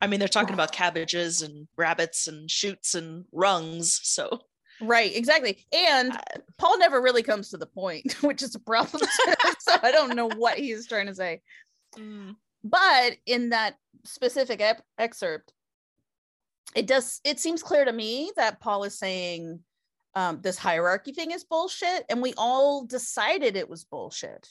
[0.00, 3.98] I mean, they're talking about cabbages and rabbits and shoots and rungs.
[4.02, 4.40] So
[4.80, 5.64] Right, exactly.
[5.72, 6.18] And
[6.58, 9.02] Paul never really comes to the point, which is a problem.
[9.58, 11.40] so I don't know what he's trying to say.
[12.62, 15.52] But in that specific ep- excerpt,
[16.74, 19.60] it does it seems clear to me that Paul is saying
[20.14, 24.48] um, this hierarchy thing is bullshit, and we all decided it was bullshit.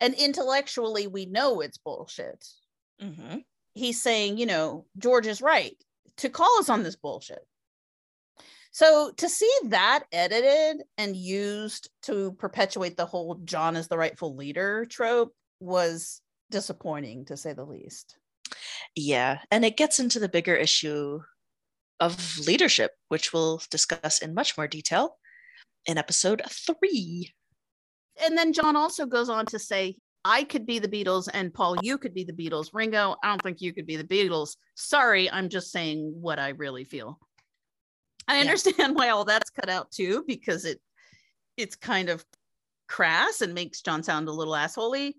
[0.00, 2.44] And intellectually, we know it's bullshit.
[3.02, 3.38] Mm-hmm.
[3.74, 5.76] He's saying, you know, George is right
[6.18, 7.44] to call us on this bullshit.
[8.70, 14.34] So to see that edited and used to perpetuate the whole John is the rightful
[14.34, 18.16] leader trope was disappointing to say the least.
[18.96, 19.38] Yeah.
[19.50, 21.20] And it gets into the bigger issue
[22.00, 25.16] of leadership, which we'll discuss in much more detail
[25.86, 27.32] in episode three.
[28.24, 31.76] And then John also goes on to say, I could be the Beatles and Paul,
[31.82, 32.70] you could be the Beatles.
[32.72, 34.56] Ringo, I don't think you could be the Beatles.
[34.74, 37.18] Sorry, I'm just saying what I really feel.
[38.26, 40.80] I understand why all that's cut out too, because it
[41.56, 42.24] it's kind of
[42.88, 45.14] crass and makes John sound a little assholey.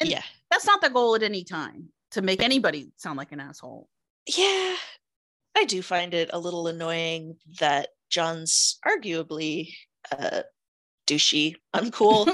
[0.00, 0.22] And yeah.
[0.50, 3.88] That's not the goal at any time to make anybody sound like an asshole.
[4.26, 4.76] Yeah.
[5.56, 9.70] I do find it a little annoying that John's arguably
[10.10, 10.42] uh,
[11.08, 12.26] douchey, uncool,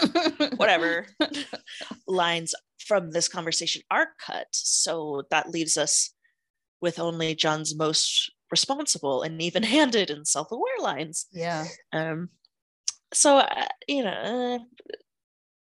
[0.59, 1.07] whatever
[2.07, 4.49] lines from this conversation are cut.
[4.53, 6.11] So that leaves us
[6.81, 11.27] with only John's most responsible and even handed and self aware lines.
[11.33, 11.65] Yeah.
[11.93, 12.29] Um,
[13.13, 14.59] so, uh, you know, uh,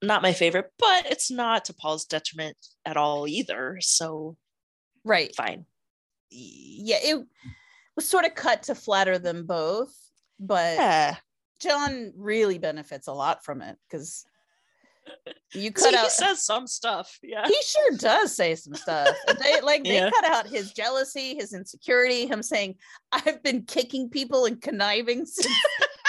[0.02, 3.78] not my favorite, but it's not to Paul's detriment at all either.
[3.80, 4.36] So,
[5.04, 5.34] right.
[5.34, 5.64] Fine.
[6.30, 6.98] Yeah.
[7.00, 7.24] It
[7.94, 9.94] was sort of cut to flatter them both,
[10.38, 11.16] but Yeah.
[11.60, 14.24] John really benefits a lot from it because
[15.54, 16.10] You See, cut he out.
[16.10, 17.18] says some stuff.
[17.22, 17.46] Yeah.
[17.46, 19.14] He sure does say some stuff.
[19.42, 20.10] They like they Yeah.
[20.10, 22.74] cut out his jealousy, his insecurity, him saying,
[23.12, 25.54] "I've been kicking people and conniving since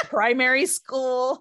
[0.06, 1.40] primary school."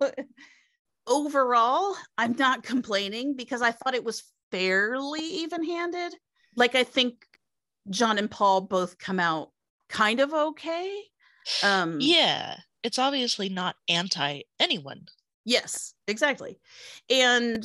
[1.07, 6.15] Overall, I'm not complaining because I thought it was fairly even-handed.
[6.57, 7.25] Like I think
[7.91, 9.53] John and Paul both come out
[9.89, 11.01] kind of okay.
[11.63, 12.57] Um Yeah.
[12.87, 15.07] It's obviously not anti anyone.
[15.45, 16.59] Yes, exactly.
[17.11, 17.65] And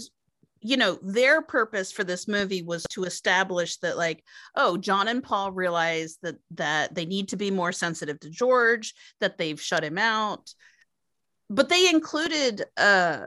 [0.64, 4.24] you know, their purpose for this movie was to establish that like,
[4.56, 8.94] oh, John and Paul realize that that they need to be more sensitive to George,
[9.20, 10.54] that they've shut him out.
[11.50, 13.26] But they included uh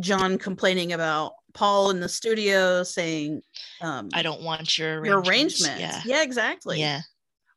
[0.00, 3.42] John complaining about Paul in the studio saying
[3.80, 5.66] um I don't want your your arrangements.
[5.68, 6.06] arrangements.
[6.06, 6.16] Yeah.
[6.16, 7.00] yeah exactly Yeah.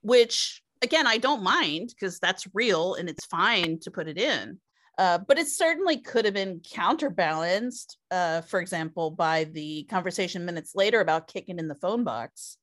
[0.02, 4.60] which again i don't mind because that's real and it's fine to put it in
[4.98, 10.74] uh, but it certainly could have been counterbalanced uh, for example by the conversation minutes
[10.76, 12.58] later about kicking in the phone box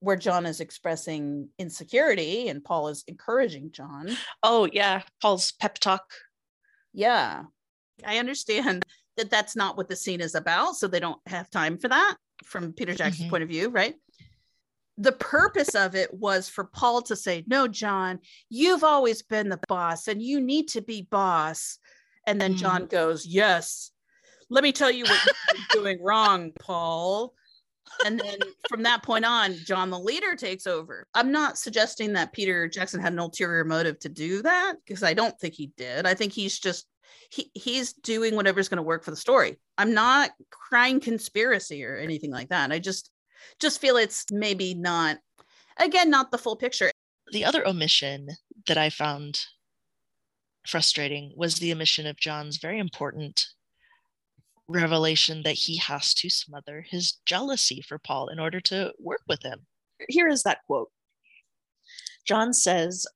[0.00, 4.08] where john is expressing insecurity and paul is encouraging john
[4.42, 5.02] Oh, yeah.
[5.22, 6.04] Paul's pep talk.
[6.92, 7.44] yeah
[8.04, 8.84] i understand
[9.16, 12.16] that that's not what the scene is about so they don't have time for that
[12.44, 13.30] from peter jackson's Mhm.
[13.30, 13.94] point of view right
[14.98, 19.60] the purpose of it was for paul to say no john you've always been the
[19.68, 21.78] boss and you need to be boss.
[22.26, 22.90] And then john mm.
[22.90, 23.90] goes yes.
[24.48, 27.34] Let me tell you what you're doing wrong paul.
[28.04, 31.06] And then from that point on john the leader takes over.
[31.14, 35.14] I'm not suggesting that peter jackson had an ulterior motive to do that because i
[35.14, 36.06] don't think he did.
[36.06, 36.86] I think he's just
[37.30, 39.58] he, he's doing whatever's going to work for the story.
[39.78, 42.72] I'm not crying conspiracy or anything like that.
[42.72, 43.10] I just
[43.60, 45.18] just feel it's maybe not
[45.78, 46.90] again not the full picture
[47.32, 48.28] The other omission
[48.66, 49.40] that I found
[50.66, 53.46] frustrating was the omission of John's very important
[54.68, 59.42] revelation that he has to smother his jealousy for Paul in order to work with
[59.42, 59.66] him.
[60.08, 60.90] Here is that quote
[62.26, 63.06] John says,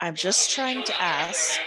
[0.00, 1.58] I'm just trying to ask,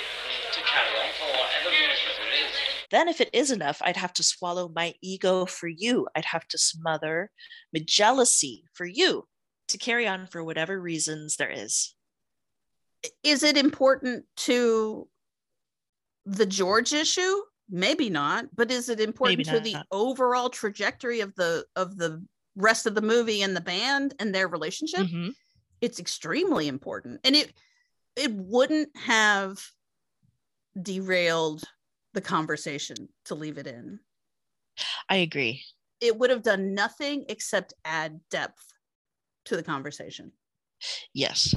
[0.53, 2.55] to carry on for whatever reason it is.
[2.91, 6.07] Then, if it is enough, I'd have to swallow my ego for you.
[6.15, 7.31] I'd have to smother
[7.73, 9.27] my jealousy for you
[9.69, 11.95] to carry on for whatever reasons there is.
[13.23, 15.07] is it important to
[16.27, 19.87] the george issue maybe not but is it important Maybe to the not.
[19.91, 22.23] overall trajectory of the of the
[22.55, 25.33] rest of the movie and the band and their relationship Mhm.
[25.81, 27.53] It's extremely important and it
[28.15, 29.59] it wouldn't have
[30.81, 31.63] derailed
[32.13, 33.99] the conversation to leave it in
[35.09, 35.63] I agree.
[35.99, 38.65] it would have done nothing except add depth
[39.45, 40.31] to the conversation
[41.13, 41.53] Yes.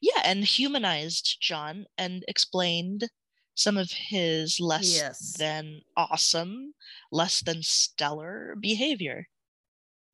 [0.00, 3.08] Yeah, and humanized John and explained
[3.54, 5.36] some of his less Yes.
[5.38, 6.74] than awesome,
[7.12, 9.28] less than stellar behavior.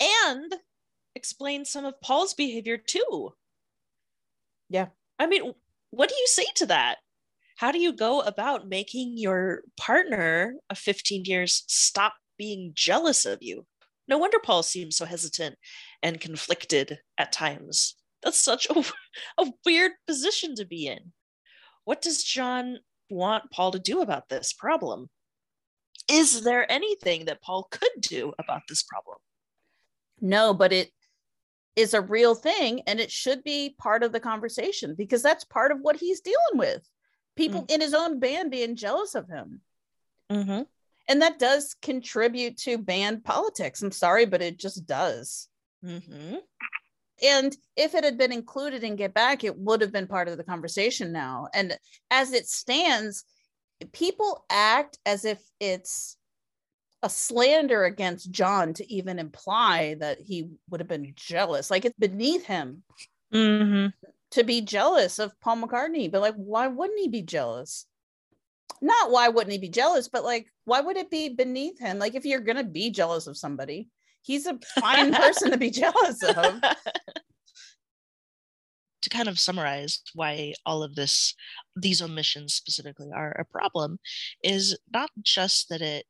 [0.00, 0.52] and
[1.26, 3.32] explain some of Paul's behavior too.
[4.68, 4.86] Yeah.
[5.18, 5.54] I mean,
[5.90, 6.98] what do you say to that?
[7.56, 13.38] How do you go about making your partner of 15 years stop being jealous of
[13.40, 13.66] you?
[14.06, 15.56] No wonder Paul seems so hesitant
[16.00, 17.96] and conflicted at times.
[18.22, 18.84] That's such a,
[19.38, 21.12] a weird position to be in.
[21.84, 22.78] What does John
[23.10, 25.08] want Paul to do about this problem?
[26.08, 29.16] Is there anything that Paul could do about this problem?
[30.20, 30.90] No, but it
[31.76, 35.70] is a real thing and it should be part of the conversation because that's part
[35.70, 36.88] of what he's dealing with.
[37.36, 39.60] People in his own band being jealous of him.
[40.32, 40.62] Mm-hmm.
[41.08, 43.82] And that does contribute to band politics.
[43.82, 45.48] I'm sorry, but it just does.
[45.84, 46.36] Mm-hmm.
[47.22, 50.36] And if it had been included in Get Back, it would have been part of
[50.36, 51.48] the conversation now.
[51.54, 51.78] And
[52.10, 53.24] as it stands,
[53.92, 56.16] people act as if it's
[57.06, 61.70] a slander against John to even imply that he would have been jealous.
[61.70, 62.82] Like it's beneath him
[63.34, 63.88] Mm-hmm.
[64.32, 66.10] to be jealous of Paul McCartney.
[66.10, 67.86] But like, why wouldn't he be jealous?
[68.80, 71.98] Not why wouldn't he be jealous, but like, why would it be beneath him?
[71.98, 73.88] Like, if you're gonna be jealous of somebody,
[74.22, 76.60] he's a fine person to be jealous of.
[79.02, 81.34] to kind of summarize why all of this
[81.76, 83.98] these omissions specifically are a problem
[84.42, 86.06] is not just that it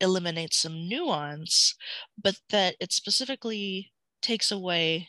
[0.00, 1.74] eliminates some nuance
[2.22, 3.92] but that it specifically
[4.22, 5.08] takes away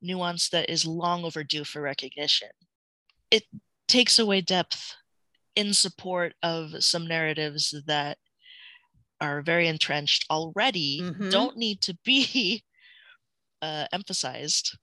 [0.00, 2.48] nuance that is long overdue for recognition
[3.30, 3.44] it
[3.88, 4.94] takes away depth
[5.56, 8.16] in support of some narratives that
[9.20, 11.30] are very entrenched already Mhm.
[11.30, 12.62] don't need to be
[13.62, 14.78] uh, emphasized,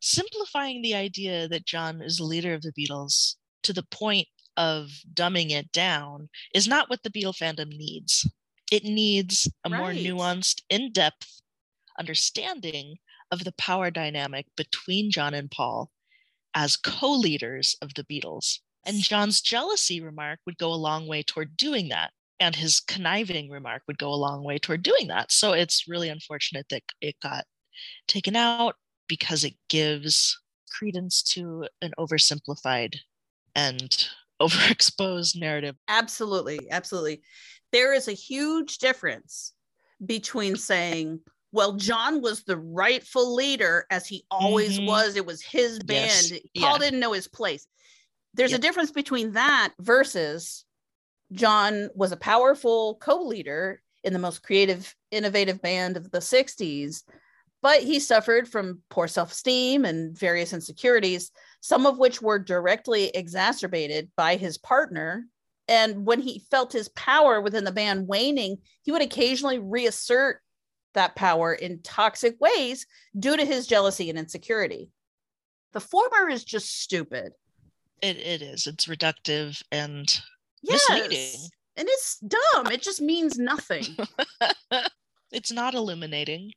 [0.00, 4.88] simplifying the idea that John is the leader of the Beatles to the point of
[5.12, 8.26] dumbing it down is not what the Beatle fandom needs.
[8.70, 11.40] It needs a more nuanced, in depth
[11.98, 12.98] understanding
[13.30, 15.90] of the power dynamic between John and Paul
[16.54, 18.60] as co leaders of the Beatles.
[18.84, 22.12] And John's jealousy remark would go a long way toward doing that.
[22.38, 25.32] And his conniving remark would go a long way toward doing that.
[25.32, 27.44] So it's really unfortunate that it got
[28.06, 28.76] taken out
[29.08, 30.38] because it gives
[30.70, 32.96] credence to an oversimplified
[33.54, 34.08] and
[34.40, 35.76] overexposed narrative.
[35.88, 36.68] Absolutely.
[36.70, 37.22] Absolutely.
[37.76, 39.52] There is a huge difference
[40.06, 41.20] between saying,
[41.52, 44.86] well, John was the rightful leader as he always Mhm.
[44.86, 45.14] was.
[45.14, 46.30] It was his band.
[46.30, 46.40] Yes.
[46.56, 46.78] Paul Yeah.
[46.78, 47.66] didn't know his place.
[48.32, 50.64] There's a difference between that versus
[51.32, 57.04] John was a powerful co leader in the most creative, innovative band of the 60s,
[57.60, 63.08] but he suffered from poor self esteem and various insecurities, some of which were directly
[63.08, 65.28] exacerbated by his partner.
[65.68, 70.40] And when he felt his power within the band waning, he would occasionally reassert
[70.94, 72.86] that power in toxic ways
[73.18, 74.90] due to his jealousy and insecurity.
[75.72, 77.32] The former is just stupid.
[78.00, 78.66] It, it is.
[78.66, 80.08] It's reductive and
[80.62, 80.82] Yes.
[80.88, 81.40] misleading.
[81.76, 82.68] And it's dumb.
[82.68, 83.84] It just means nothing.
[85.32, 86.52] It's not illuminating.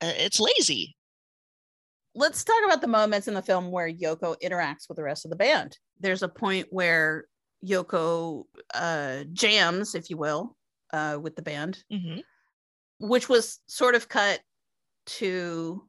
[0.00, 0.94] Uh, it's lazy.
[2.14, 5.30] let's talk about the moments in the film where Yoko interacts with the rest of
[5.30, 5.78] the band.
[5.98, 7.24] There's a point where
[7.64, 8.44] Yoko
[8.74, 10.56] uh, jams, if you will,
[10.92, 12.20] uh, with the band, hmm
[12.98, 14.38] which was sort of cut
[15.04, 15.82] to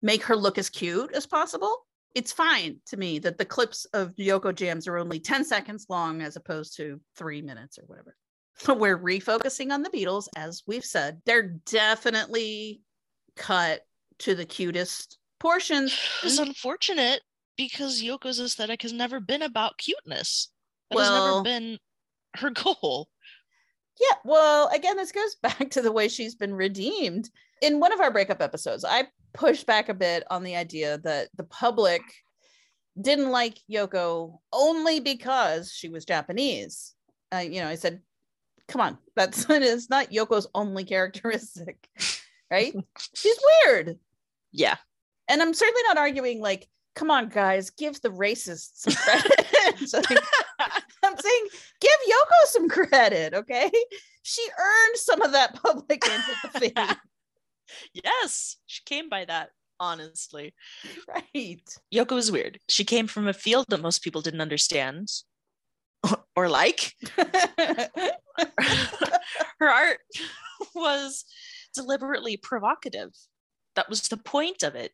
[0.00, 1.86] make her look as cute as possible.
[2.14, 6.22] It's fine to me that the clips of Yoko jams are only 10 seconds long
[6.22, 8.14] as opposed to three minutes or whatever.
[8.64, 11.20] But we're refocusing on the Beatles, as we've said.
[11.26, 12.82] They're definitely
[13.34, 13.80] cut
[14.20, 15.98] to the cutest portions.
[16.22, 17.22] It's unfortunate
[17.56, 20.51] because Yoko's aesthetic has never been about cuteness.
[20.92, 21.78] That has never Well- been
[22.36, 23.08] her goal.
[24.00, 27.30] Yeah, well, again, this goes back to the way she's been redeemed.
[27.60, 31.28] In one of our breakup episodes, I pushed back a bit on the idea that
[31.36, 32.02] the public
[33.00, 36.94] didn't like Yoko only because she was Japanese.
[37.34, 38.00] Uh, you know, I said,
[38.68, 41.88] come on, that's it's not Yoko's only characteristic,
[42.50, 42.74] right?
[43.14, 43.98] she's weird.
[44.52, 44.76] Yeah.
[45.28, 50.10] And I'm certainly not arguing like, come on, guys, give the racists credit.
[50.10, 50.18] Like,
[51.22, 51.48] saying
[51.80, 53.70] give Yoko some credit, okay?
[54.22, 56.72] She earned some of that public antipathy,
[57.94, 59.50] Yes, she came by that,
[59.80, 60.54] honestly.
[61.08, 61.62] right?
[61.92, 62.58] Yoko was weird.
[62.68, 65.08] She came from a field that most people didn't understand
[66.36, 66.94] or like.
[69.58, 69.98] Her art
[70.74, 71.24] was
[71.74, 73.10] deliberately provocative.
[73.76, 74.92] That was the point of it.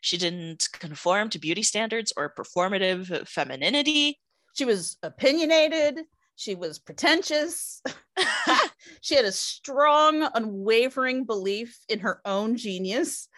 [0.00, 4.18] She didn't conform to beauty standards or performative femininity.
[4.54, 6.06] She was opinionated.
[6.36, 7.82] She was pretentious.
[9.00, 13.28] she had a strong, unwavering belief in her own genius.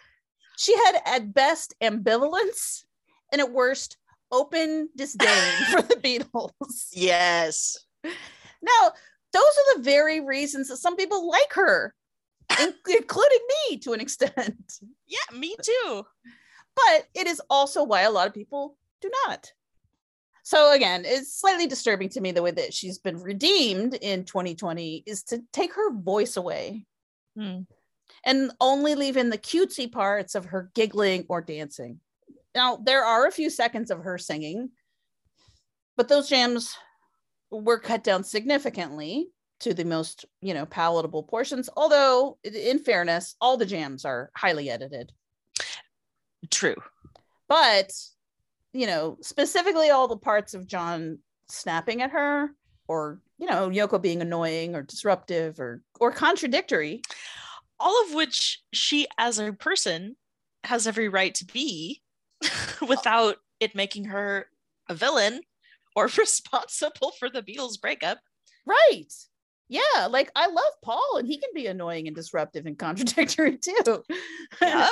[0.57, 2.85] She had, at best, ambivalence,
[3.31, 3.97] and at worst,
[4.31, 6.89] open disdain for the Beatles.
[6.91, 7.77] Yes.
[8.03, 8.91] Now,
[9.33, 11.93] those are the very reasons that some people like her,
[12.59, 13.39] including
[13.69, 14.79] me to an extent.
[15.07, 16.05] Yeah, me too.
[16.75, 19.51] But it is also why a lot of people do not.
[20.47, 25.03] So again, it's slightly disturbing to me the way that she's been redeemed in 2020
[25.05, 26.85] is to take her voice away
[27.35, 27.63] Hmm.
[28.23, 31.99] and only leave in the cutesy parts of her giggling or dancing.
[32.55, 34.69] Now, there are a few seconds of her singing,
[35.97, 36.77] but those jams
[37.51, 39.27] were cut down significantly
[39.59, 41.69] to the most, you know, palatable portions.
[41.75, 45.11] Although, in fairness, all the jams are highly edited.
[46.49, 46.77] True.
[47.49, 47.91] But,
[48.77, 51.19] you know, specifically all the parts of John
[51.49, 52.51] snapping at her
[52.87, 57.01] or, you know, Yoko being annoying or disruptive or or contradictory.
[57.79, 60.15] All of which she, as a person,
[60.63, 62.01] has every right to be
[62.87, 64.47] without it making her
[64.89, 65.41] a villain
[65.95, 68.19] or responsible for the Beatles breakup.
[68.65, 69.11] Right.
[69.69, 74.03] Yeah, like I love Paul and he can be annoying and disruptive and contradictory too.
[74.61, 74.91] Yep.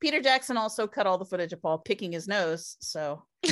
[0.00, 3.22] Peter Jackson also cut all the footage of Paul picking his nose, so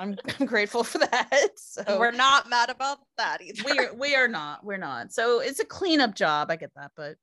[0.00, 1.50] I'm, I'm grateful for that.
[1.56, 3.62] So We're not mad about that either.
[3.64, 5.12] we are we are not we're not.
[5.12, 6.50] So it's a cleanup job.
[6.50, 7.16] I get that, but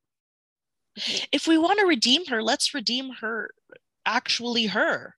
[1.32, 3.52] if we want to redeem her, let's redeem her
[4.06, 5.16] actually her.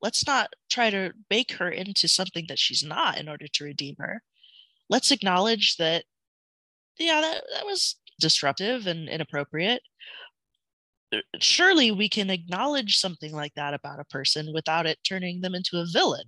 [0.00, 3.96] Let's not try to make her into something that she's not in order to redeem
[3.98, 4.22] her.
[4.88, 6.04] Let's acknowledge that,
[6.98, 9.82] yeah, that, that was disruptive and inappropriate.
[11.40, 15.78] Surely we can acknowledge something like that about a person without it turning them into
[15.78, 16.24] a villain.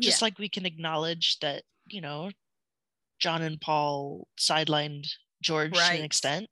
[0.00, 0.26] Just Yeah.
[0.26, 2.30] like we can acknowledge that, you know,
[3.18, 5.06] John and Paul sidelined
[5.42, 6.48] George to an extent,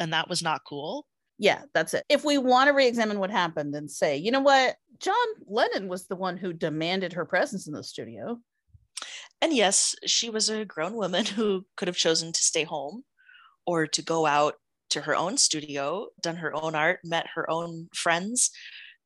[0.00, 1.06] and that was not cool.
[1.38, 2.04] Yeah, that's it.
[2.08, 5.14] If we want to re-examine what happened and say, you know what, John
[5.46, 8.40] Lennon was the one who demanded her presence in the studio.
[9.42, 13.04] And yes, she was a grown woman who could have chosen to stay home
[13.66, 14.54] or to go out
[14.94, 18.50] to her own studio, done her own art, met her own friends,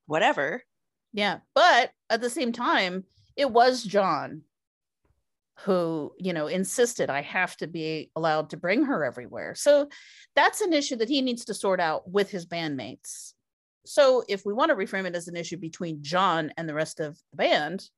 [0.06, 0.62] whatever.
[1.12, 3.04] Yeah, but at the same time,
[3.36, 4.42] it was John
[5.60, 9.54] who, you know, insisted I have to be allowed to bring her everywhere.
[9.56, 9.88] So
[10.36, 13.32] that's an issue that he needs to sort out with his bandmates.
[13.84, 17.00] So if we want to reframe it as an issue between John and the rest
[17.00, 17.88] of the band,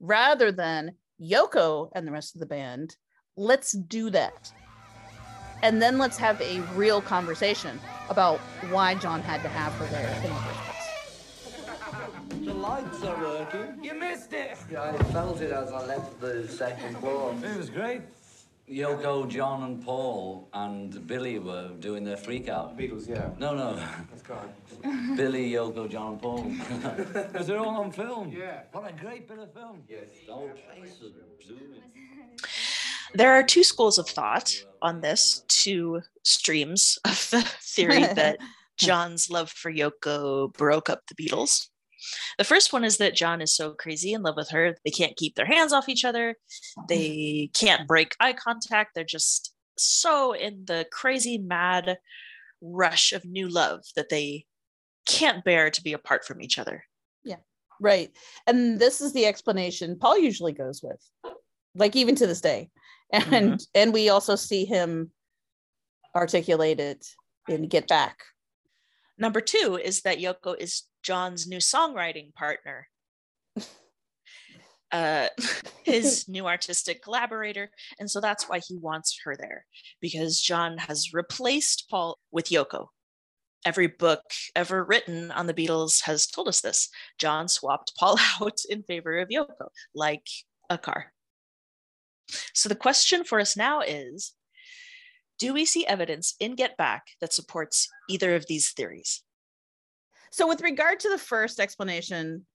[0.00, 2.96] rather than Yoko and the rest of the band,
[3.36, 4.52] let's do that.
[5.62, 8.40] And then let's have a real conversation about
[8.70, 12.44] why John had to have her there in the first place.
[12.44, 13.78] The lights are working.
[13.82, 14.58] You missed it.
[14.70, 17.34] Yeah, I felt it as I left the second floor.
[17.44, 18.02] It was great.
[18.68, 22.76] Yoko, John, and Paul and Billy were doing their freak out.
[22.76, 23.30] Beatles, yeah.
[23.38, 23.74] No, no.
[24.10, 24.82] That's correct.
[25.16, 26.44] Billy, Yoko, John, and Paul.
[27.32, 28.32] Because they're all on film.
[28.32, 28.62] Yeah.
[28.72, 29.82] What a great bit of film.
[29.88, 30.08] Yes.
[30.26, 31.12] The whole place was
[31.46, 31.82] zooming.
[33.14, 38.38] There are two schools of thought on this, two streams of the theory that
[38.78, 41.68] John's love for Yoko broke up the Beatles.
[42.38, 45.16] The first one is that John is so crazy in love with her, they can't
[45.16, 46.36] keep their hands off each other.
[46.88, 48.94] They can't break eye contact.
[48.94, 51.98] They're just so in the crazy, mad
[52.60, 54.46] rush of new love that they
[55.06, 56.84] can't bear to be apart from each other.
[57.24, 57.36] Yeah,
[57.80, 58.10] right.
[58.46, 61.00] And this is the explanation Paul usually goes with,
[61.74, 62.70] like even to this day.
[63.12, 65.10] And and we also see him
[66.14, 67.06] articulate it
[67.48, 68.18] in Get Back.
[69.18, 72.88] Number two is that Yoko is John's new songwriting partner.
[74.92, 75.28] Uh,
[75.84, 77.70] his new artistic collaborator.
[77.98, 79.64] And so that's why he wants her there
[80.02, 82.88] because John has replaced Paul with Yoko.
[83.64, 84.20] Every book
[84.54, 86.90] ever written on the Beatles has told us this.
[87.18, 90.26] John swapped Paul out in favor of Yoko, like
[90.68, 91.12] a car.
[92.54, 94.32] So the question for us now is
[95.38, 99.22] Do we see evidence in Get Back that supports either of these theories?
[100.30, 102.46] So, with regard to the first explanation,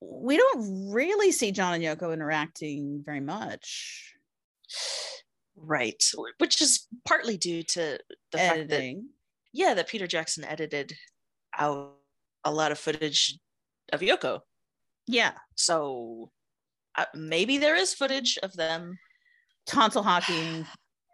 [0.00, 4.12] we don't really see John and Yoko interacting very much.
[5.56, 6.02] Right.
[6.38, 7.98] Which is partly due to
[8.32, 9.02] the fact that,
[9.52, 10.94] yeah, that Peter Jackson edited
[11.56, 11.94] out
[12.44, 13.38] a lot of footage
[13.92, 14.40] of Yoko.
[15.06, 15.32] Yeah.
[15.54, 16.32] So
[16.96, 18.98] uh, maybe there is footage of them.
[19.66, 20.66] Tonsil hocking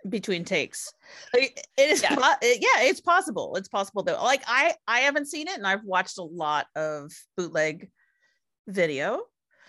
[0.09, 0.91] between takes.
[1.35, 2.15] Like, it is, Yeah.
[2.17, 3.57] po- it- yeah, it's possible.
[3.57, 4.23] It's possible though.
[4.23, 7.91] Like I, I haven't seen it, and I've watched a lot of bootleg
[8.67, 9.23] video,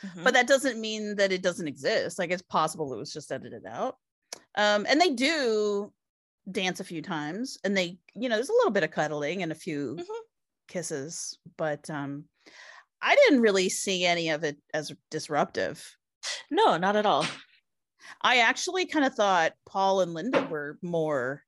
[0.05, 0.23] Mm-hmm.
[0.23, 2.17] but that doesn't mean that it doesn't exist.
[2.17, 3.97] Like it's possible it was just edited out.
[4.55, 5.91] Um, and they do
[6.49, 9.51] dance a few times, and they, you know, there's a little bit of cuddling and
[9.51, 10.19] a few Mm-hmm.
[10.69, 12.23] kisses, but um,
[13.01, 15.85] I didn't really see any of it as disruptive.
[16.51, 17.25] No, not at all.
[18.21, 21.43] I actually kind of thought Paul and Linda were more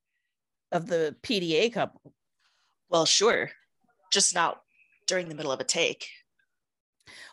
[0.71, 2.13] of the PDA couple.
[2.89, 3.49] Well, sure.
[4.11, 4.61] Just not
[5.07, 6.05] during the middle of a take.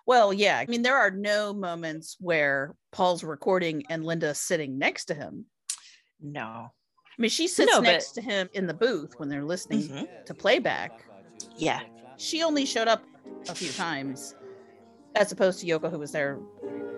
[0.06, 0.58] Well, yeah.
[0.58, 5.44] I mean, there are no moments where Paul's recording and Linda's sitting next to him.
[6.20, 6.40] No.
[6.70, 9.82] I mean, she sits No, but- next to him in the booth when they're listening
[9.88, 10.24] Mhm.
[10.26, 11.04] to playback.
[11.56, 11.82] Yeah.
[12.16, 13.04] She only showed up
[13.48, 14.34] a few times,
[15.18, 16.38] as opposed to Yoko, who was there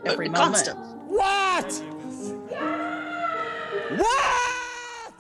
[0.05, 0.55] every Uh, moment.
[0.55, 0.79] constant.
[1.09, 1.83] What?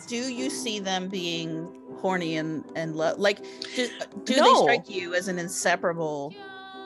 [0.09, 3.39] Do you see them being horny and and lo- like?
[3.77, 3.89] Do,
[4.25, 6.35] do they strike you as an inseparable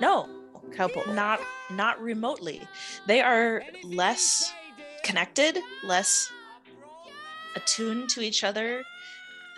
[0.01, 0.29] No,
[0.73, 1.03] couple?
[1.15, 1.41] not
[1.71, 2.61] not remotely.
[3.07, 4.53] They are less
[5.05, 6.31] connected, less
[7.57, 8.85] attuned to each other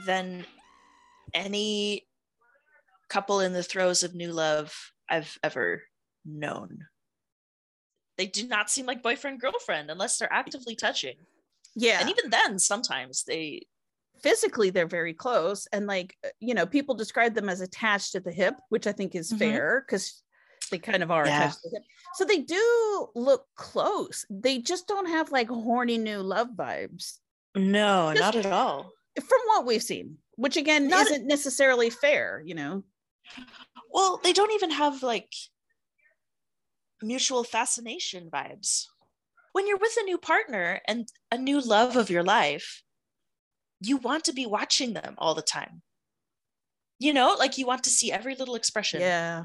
[0.05, 0.45] than
[1.35, 2.07] any
[3.09, 5.83] couple in the throes of new love I've ever
[6.27, 6.87] known.
[8.19, 11.17] They do not seem like boyfriend girlfriend unless they're actively touching.
[11.75, 12.01] Yeah.
[12.01, 13.67] And even then sometimes they
[14.23, 18.25] physically they're very close and like uh, you know people describe them as attached at
[18.25, 19.39] the hip which i think is Mhm.
[19.39, 20.23] fair because
[20.71, 21.37] they kind of are Yeah.
[21.37, 25.99] attached to the hip so they do look close they just don't have like horny
[25.99, 27.19] new love vibes
[27.55, 28.91] no, Just- not at all.
[29.17, 32.85] from what we've seen which again Not- isn't necessarily fair you know
[33.91, 35.31] Well, they don't even have like
[37.03, 38.87] mutual fascination vibes.
[39.53, 42.83] When you're with a new partner and a new love of your life,
[43.81, 45.83] you want to be watching them all the time.
[46.99, 49.01] You know, like you want to see every little expression.
[49.01, 49.45] Yeah.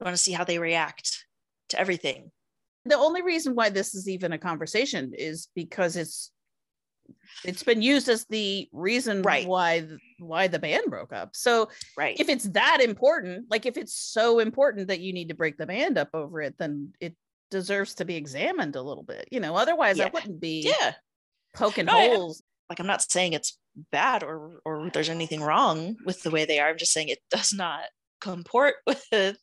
[0.00, 1.24] You want to see how they react
[1.70, 2.30] to everything.
[2.84, 6.30] The only reason why this is even a conversation is because it's
[7.44, 9.46] it's been used as the reason Right.
[9.46, 9.86] why
[10.18, 11.34] why the band broke up.
[11.34, 12.18] So Right.
[12.18, 15.66] if it's that important, like if it's so important that you need to break the
[15.66, 17.14] band up over it, then it
[17.50, 19.28] deserves to be examined a little bit.
[19.30, 20.04] You know, otherwise Yeah.
[20.04, 20.94] that wouldn't be Yeah.
[21.54, 22.42] poking No, holes.
[22.70, 23.58] Like I'm not saying it's
[23.90, 26.68] bad or or there's anything wrong with the way they are.
[26.68, 27.82] I'm just saying it does not
[28.20, 29.36] comport with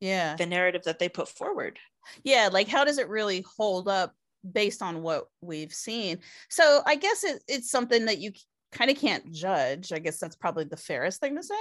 [0.00, 0.36] Yeah.
[0.36, 1.78] the narrative that they put forward.
[2.24, 4.12] yeah like how does it really hold up
[4.50, 6.18] based on what we've seen
[6.48, 8.32] so i guess it, it's something that you
[8.72, 11.54] kind of can't judge i guess that's probably the fairest thing to say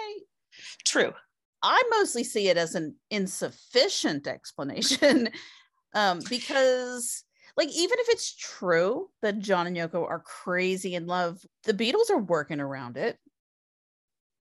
[0.85, 1.13] True.
[1.61, 5.29] i mostly see it as an insufficient explanation
[5.93, 7.23] um because
[7.57, 12.09] like even if it's true that john and yoko are crazy in love the beatles
[12.09, 13.17] are working around it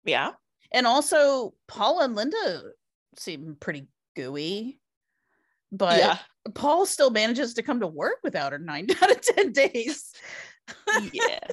[0.04, 0.32] Yeah.
[0.72, 2.62] and also paul and linda
[3.16, 4.78] seem pretty gooey
[5.72, 6.18] but yeah.
[6.54, 10.12] Paul still manages to come to work without her nine out of 10 days.
[11.12, 11.40] Yeah.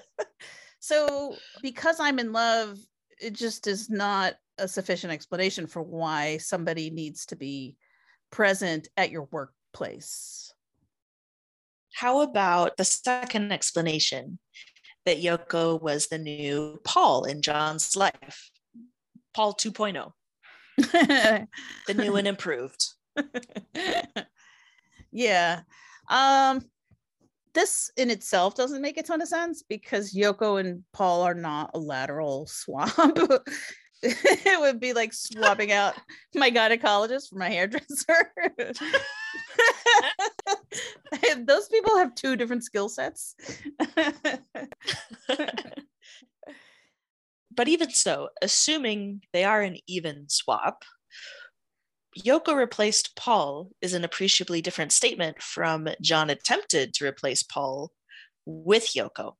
[0.80, 2.78] So, because I'm in love,
[3.18, 7.78] it just is not a sufficient explanation for why somebody needs to be
[8.32, 10.54] present at your workplace.
[11.94, 14.40] How about the second explanation
[15.06, 18.52] that Yoko was the new Paul in John's life?
[19.34, 20.12] Paul 2.0,
[21.88, 22.88] the new and improved.
[25.14, 25.62] Yeah.
[26.10, 26.62] Um
[27.54, 31.72] this in itself doesn't make a ton of sense because Yoko and Paul are not
[31.74, 32.92] a lateral swap.
[34.02, 35.94] it would be like swapping out
[36.36, 38.32] my gynecologist for my hairdresser.
[41.46, 43.36] Those people have two different skill sets.
[47.56, 50.84] But even so, assuming they are an even swap,
[52.18, 57.92] Yoko replaced Paul is an appreciably different statement from John attempted to replace Paul
[58.46, 59.34] with Yoko.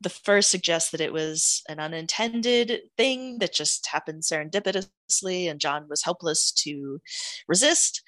[0.00, 5.86] The first suggests that it was an unintended thing that just happened serendipitously and John
[5.88, 7.00] was helpless to
[7.48, 8.02] resist.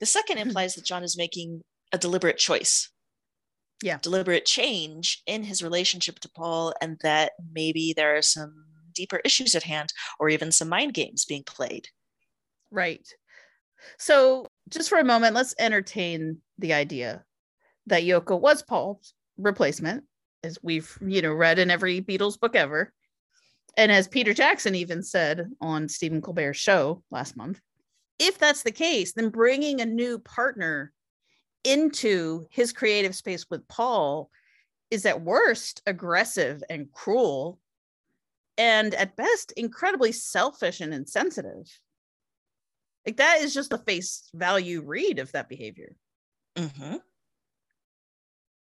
[0.00, 0.48] The second hmm.
[0.48, 2.90] implies that John is making a deliberate choice.
[3.82, 3.98] Yeah.
[4.00, 9.54] Deliberate change in his relationship to Paul, and that maybe there are some deeper issues
[9.56, 11.88] at hand or even some mind games being played.
[12.72, 13.06] Right.
[13.98, 17.24] So, just for a moment, let's entertain the idea
[17.86, 20.04] that Yoko was Paul's replacement,
[20.42, 22.92] as we've, you know, read in every Beatles book ever.
[23.76, 27.60] And as Peter Jackson even said on Stephen Colbert's show last month,
[28.18, 30.92] if that's the case, then bringing a new partner
[31.64, 34.30] into his creative space with Paul
[34.90, 37.58] is at worst aggressive and cruel,
[38.58, 41.66] and at best incredibly selfish and insensitive.
[43.06, 45.96] Like that is just a face value read of that behavior.
[46.56, 46.96] Mm-hmm.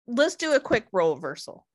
[0.08, 1.66] Let's do a quick role reversal.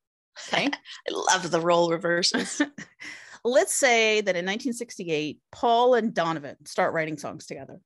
[0.48, 0.66] Okay.
[1.08, 2.60] I love the role reversals.
[3.44, 7.80] Let's say that in 1968, Paul and Donovan start writing songs together.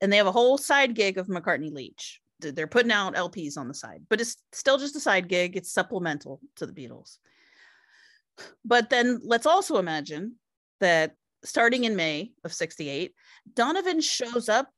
[0.00, 2.20] And they have a whole side gig of McCartney Leitch.
[2.40, 5.56] They're putting out LPs on the side, but it's still just a side gig.
[5.56, 7.18] It's supplemental to the Beatles.
[8.64, 10.36] But then let's also imagine
[10.78, 13.14] that starting in May of 68,
[13.54, 14.72] Donovan shows up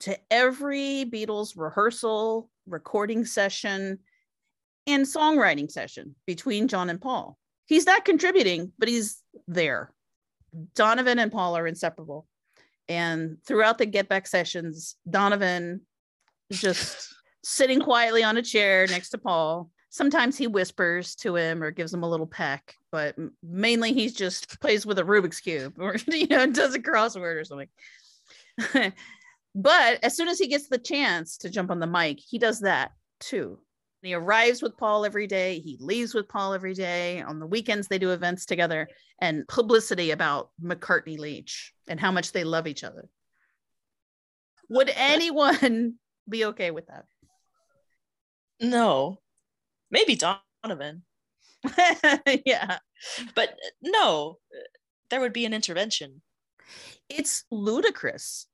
[0.00, 3.98] to every Beatles rehearsal, recording session,
[4.86, 7.38] and songwriting session between John and Paul.
[7.66, 9.92] He's not contributing, but he's there.
[10.74, 12.26] Donovan and Paul are inseparable.
[12.88, 15.82] And throughout the get back sessions, Donovan
[16.48, 19.70] is just sitting quietly on a chair next to Paul.
[19.90, 24.60] Sometimes he whispers to him or gives him a little peck, but mainly he's just
[24.60, 27.68] plays with a Rubik's cube or you know does a crossword or something.
[29.54, 32.60] but as soon as he gets the chance to jump on the mic, he does
[32.60, 33.58] that too.
[34.02, 35.58] He arrives with Paul every day.
[35.58, 37.20] He leaves with Paul every day.
[37.20, 38.88] On the weekends, they do events together
[39.20, 43.08] and publicity about McCartney Leitch and how much they love each other.
[44.70, 45.96] Would anyone
[46.28, 47.04] be okay with that?
[48.62, 49.18] no,
[49.90, 51.02] maybe Donovan,
[52.44, 52.78] yeah.
[53.34, 54.38] but uh, no,
[55.10, 56.22] there would be an intervention.
[57.08, 58.46] It's ludicrous.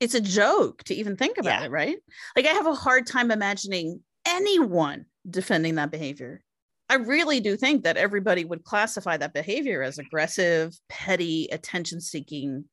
[0.00, 1.66] It's a joke to even think about Yeah.
[1.66, 1.96] it, right?
[2.36, 6.42] Like, I have a hard time imagining anyone defending that behavior.
[6.88, 12.64] I really do think that everybody would classify that behavior as aggressive, petty, attention seeking,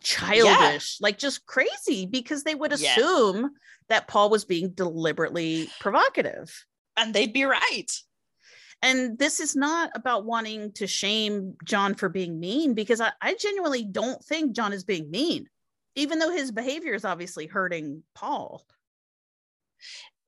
[0.00, 2.94] childish, like just crazy because they would Yeah.
[2.94, 3.52] assume
[3.88, 6.64] that Paul was being deliberately provocative.
[6.96, 7.86] And they'd be right.
[8.82, 13.34] And this is not about wanting to shame John for being mean because I, I
[13.34, 15.48] genuinely don't think John is being mean,
[15.96, 18.64] even though his behavior is obviously hurting Paul.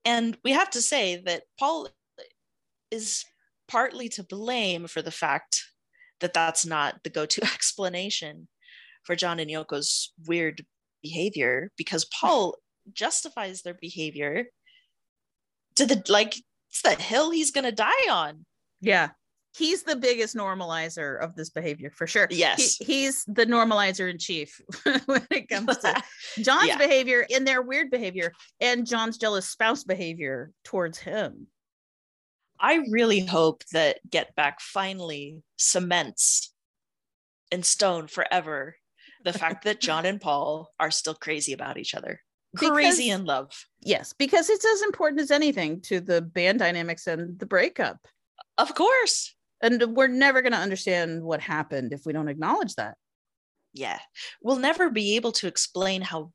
[0.04, 1.88] And we have to say that Paul
[2.90, 3.24] is
[3.68, 5.64] partly to blame for the fact
[6.20, 8.48] that that's not the go to explanation
[9.02, 10.64] for John and Yoko's weird
[11.02, 12.26] behavior because hmm.
[12.26, 12.56] Paul
[12.92, 14.46] justifies their behavior
[15.76, 16.34] to the like
[16.68, 18.44] it's the hill he's to die on.
[18.80, 19.10] Yeah.
[19.56, 22.28] He's the biggest normalizer of this behavior for sure.
[22.30, 22.76] Yes.
[22.76, 24.60] He- he's the normalizer in chief
[25.06, 26.00] when it comes to
[26.40, 26.78] John's Yeah.
[26.78, 31.48] behavior and their weird behavior and John's jealous spouse behavior towards him.
[32.60, 36.52] I really hope that Get Back finally cements
[37.50, 38.76] in stone forever
[39.24, 42.20] the fact that John and Paul are still crazy about each other.
[42.56, 43.52] Crazy in love.
[43.80, 47.98] Yes, because it's as important as anything to the band dynamics and the breakup.
[48.58, 49.34] Of course.
[49.62, 52.96] And we're never going to understand what happened if we don't acknowledge that.
[53.72, 53.98] Yeah.
[54.42, 56.32] We'll never be able to explain how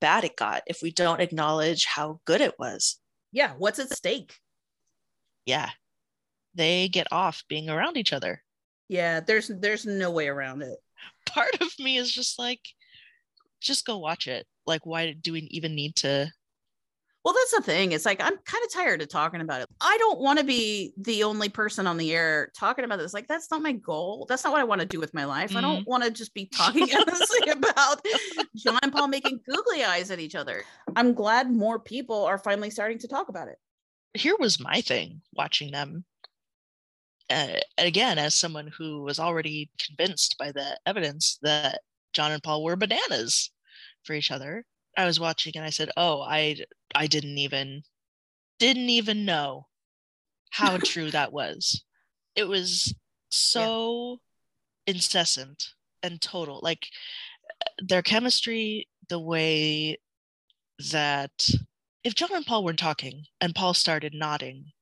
[0.00, 2.98] bad it got if we don't acknowledge how good it was.
[3.32, 4.34] Yeah, what's at stake?
[5.44, 5.70] Yeah.
[6.54, 8.42] They get off being around each other.
[8.88, 10.78] Yeah, there's there's no way around it.
[11.26, 12.60] Part of me is just like,
[13.60, 14.46] just go watch it.
[14.66, 16.30] Like, why do we even need to?
[17.24, 17.92] Well, that's the thing.
[17.92, 19.68] It's like I'm kind of tired of talking about it.
[19.80, 23.12] I don't want to be the only person on the air talking about this.
[23.12, 24.24] Like that's not my goal.
[24.26, 25.54] That's not what I want to do with my life.
[25.54, 25.90] I don't mm-hmm.
[25.90, 28.00] want to just be talking endlessly about
[28.56, 30.64] John and Paul making googly eyes at each other.
[30.96, 33.58] I'm glad more people are finally starting to talk about it.
[34.14, 36.04] Here was my thing watching them.
[37.30, 41.80] Uh, again, as someone who was already convinced by the evidence that
[42.12, 43.50] John and Paul were bananas
[44.04, 44.64] for each other,
[44.96, 46.56] I was watching and I said, "Oh, I
[46.94, 47.82] I didn't even
[48.58, 49.68] didn't even know
[50.50, 51.84] how true that was.
[52.34, 52.94] It was
[53.30, 54.18] so
[54.86, 55.70] incessant
[56.02, 56.60] and total.
[56.62, 56.86] Like
[57.78, 59.98] their chemistry, the way
[60.90, 61.48] that
[62.04, 64.72] if John and Paul weren't talking and Paul started nodding,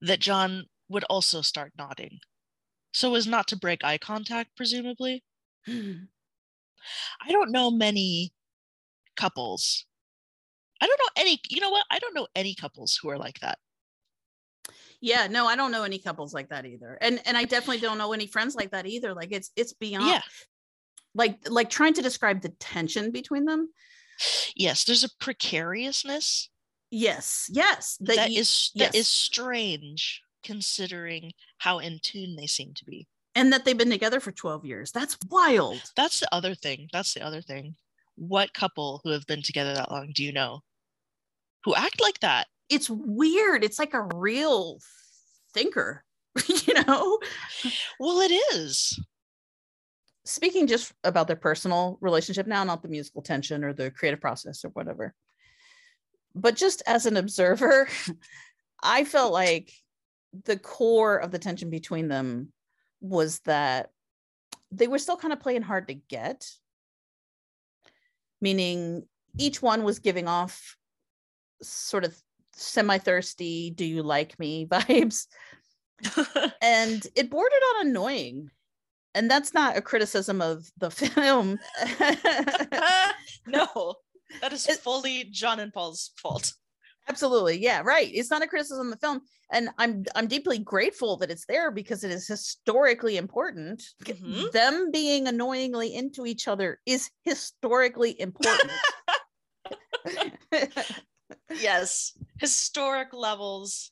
[0.00, 2.18] that John would also start nodding.
[2.92, 5.24] So as not to break eye contact, presumably.
[5.68, 6.04] Mm-hmm.
[7.26, 8.32] I don't know many
[9.16, 9.86] couples.
[10.80, 11.86] I don't know any, you know what?
[11.90, 13.58] I don't know any couples who are like that.
[15.00, 16.96] Yeah, no, I don't know any couples like that either.
[17.00, 19.12] And and I definitely don't know any friends like that either.
[19.14, 20.22] Like it's it's beyond Yeah.
[21.14, 23.68] like like trying to describe the tension between them.
[24.54, 26.48] Yes, there's a precariousness
[26.90, 27.98] Yes, yes.
[28.00, 33.06] that you- is that is strange considering how in tune they seem to be.
[33.36, 34.92] and that they've been together for 12 years.
[34.92, 35.82] That's wild.
[35.96, 36.88] That's the other thing.
[36.92, 37.74] That's the other thing.
[38.16, 40.60] What couple who have been together that long do you know
[41.64, 42.46] who act like that?
[42.68, 43.64] It's weird.
[43.64, 44.78] It's like a real
[45.52, 46.04] thinker,
[46.46, 47.18] you know?
[47.98, 49.00] Well, it is.
[50.24, 54.64] Speaking just about their personal relationship now, not the musical tension or the creative process
[54.64, 55.12] or whatever.
[56.34, 57.88] But just as an observer,
[58.82, 59.72] I felt like
[60.44, 62.52] the core of the tension between them
[63.00, 63.90] was that
[64.70, 66.48] they were still kind of playing hard to get,
[68.40, 69.04] meaning
[69.38, 70.76] each one was giving off
[71.62, 72.16] sort of
[72.54, 75.26] semi thirsty, do you like me vibes.
[76.62, 78.50] and it bordered on annoying.
[79.14, 81.60] And that's not a criticism of the film.
[83.46, 83.94] no,
[84.40, 86.52] that is fully John and Paul's fault.
[87.08, 87.58] Absolutely.
[87.62, 88.10] Yeah, right.
[88.12, 89.20] It's not a criticism of the film.
[89.52, 93.82] And I'm I'm deeply grateful that it's there because it is historically important.
[94.04, 94.44] Mm-hmm.
[94.52, 98.70] Them being annoyingly into each other is historically important.
[101.54, 103.90] yes, historic levels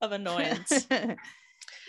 [0.00, 0.86] of annoyance.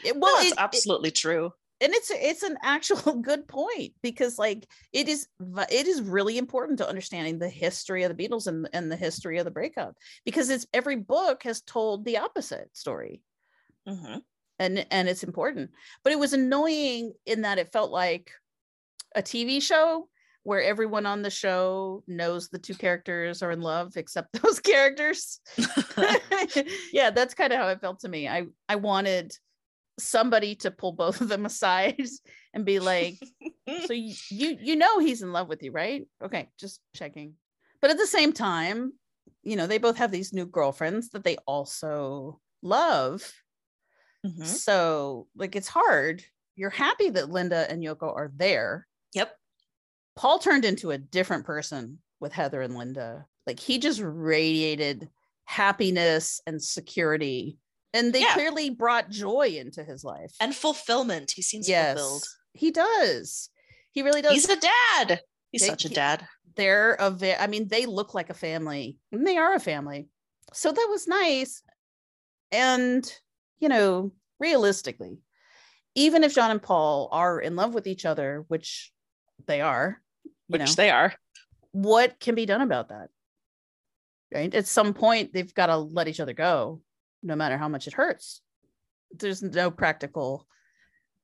[0.03, 1.51] It- well, well, it's it- it- absolutely true.
[1.81, 5.27] And it's it's an actual good point because like it is
[5.69, 9.37] it is really important to understanding the history of the beatles and, and the history
[9.37, 9.95] of the breakup
[10.25, 13.21] because it's every book has told the opposite story.
[13.87, 14.21] Mhm.
[14.59, 15.71] and and it's important.
[16.03, 18.31] But it was annoying in that it felt like
[19.15, 20.07] a tv show
[20.43, 25.39] where everyone on the show knows the two characters are in love except those characters.
[26.93, 28.27] Yeah that's kind of how it felt to me.
[28.27, 29.37] I i wanted
[29.99, 32.01] somebody to pull both of them aside
[32.53, 33.17] and be like
[33.85, 36.07] so you, you you know he's in love with you right?
[36.23, 37.33] Okay just checking.
[37.81, 38.93] But at the same time
[39.43, 43.31] you know they both have these new girlfriends that they also love.
[44.25, 44.43] Mm-hmm.
[44.43, 46.23] so like it's hard.
[46.55, 48.87] You're happy that linda and yoko are there.
[49.13, 49.35] Yep.
[50.15, 53.27] Paul turned into a different person with heather and linda.
[53.45, 55.09] Like he just radiated
[55.45, 57.59] happiness and security
[57.95, 58.33] and they Yeah.
[58.33, 61.31] clearly brought joy into his life and fulfillment.
[61.35, 62.23] He seems yes fulfilled.
[62.53, 63.49] he does
[63.91, 65.21] he really does He's a dad.
[65.51, 66.27] He's They- such a dad.
[66.55, 70.07] they're a ve- I mean they look like a family and they are a family
[70.53, 71.63] so that was nice
[72.51, 73.11] and
[73.59, 75.19] you know realistically
[75.95, 78.93] even if john and paul are in love with each other which
[79.47, 80.01] they are
[80.47, 81.13] Which know they are.
[81.71, 83.09] what can be done about that
[84.33, 86.81] right at some point they've got to let each other go
[87.25, 88.41] no matter how much it hurts
[89.17, 90.47] there's no practical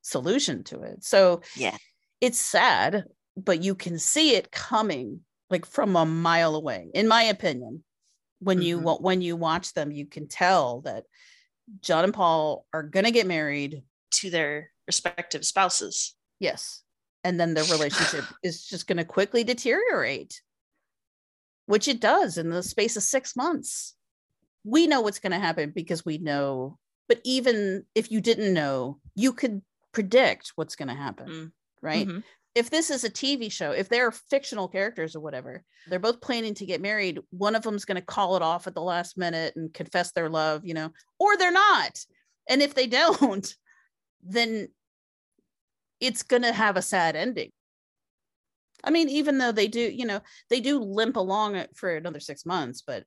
[0.02, 1.76] solution to it so Yeah.
[2.20, 3.04] it's sad
[3.36, 7.84] but you can see it coming like from a mile away in my opinion
[8.40, 8.82] when you Mhm.
[8.82, 11.04] wa- when you watch them you can tell that
[11.80, 13.82] john and paul are going to get married
[14.12, 16.14] To their respective spouses.
[16.40, 16.82] yes
[17.24, 20.42] and then their relationship is just going to quickly deteriorate
[21.66, 23.94] which it does in the space of 6 months
[24.64, 28.98] we know what's going to happen because we know but even if you didn't know
[29.14, 31.52] you could predict what's going to happen Mm.
[31.82, 32.22] right Mhm.
[32.54, 36.52] if this is a TV show, if they're fictional characters or whatever, they're both planning
[36.56, 37.18] to get married.
[37.30, 40.28] One of them's going to call it off at the last minute and confess their
[40.28, 41.98] love, you know, or they're not.
[42.50, 43.56] And if they don't,
[44.22, 44.68] then
[46.00, 47.52] it's going to have a sad ending.
[48.84, 52.44] I mean, even though they do, you know, they do limp along for another six
[52.44, 53.04] months, but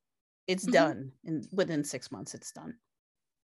[0.48, 0.72] it's Mhm.
[0.72, 2.34] done in within six months.
[2.34, 2.78] It's done,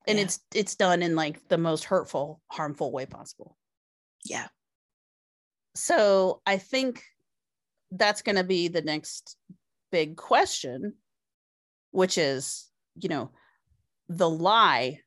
[0.07, 0.25] and Yeah.
[0.25, 3.57] it's it's done in like the most hurtful, harmful way possible.
[4.23, 4.49] Yeah.
[5.73, 7.01] so i think
[7.91, 9.37] that's going to be the next
[9.89, 10.93] big question
[11.91, 13.31] which is you know
[14.09, 14.99] the lie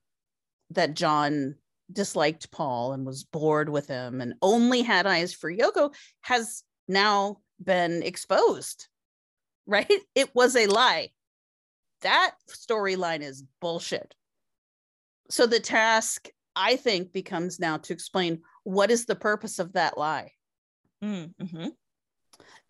[0.70, 1.54] that john
[1.92, 7.36] disliked paul and was bored with him and only had eyes for yoko has now
[7.62, 8.88] been exposed
[9.66, 11.10] right it was a lie
[12.04, 14.14] that storyline is bullshit
[15.28, 19.98] so the task i think becomes now to explain what is the purpose of that
[19.98, 20.30] lie
[21.04, 21.68] Mm-hmm.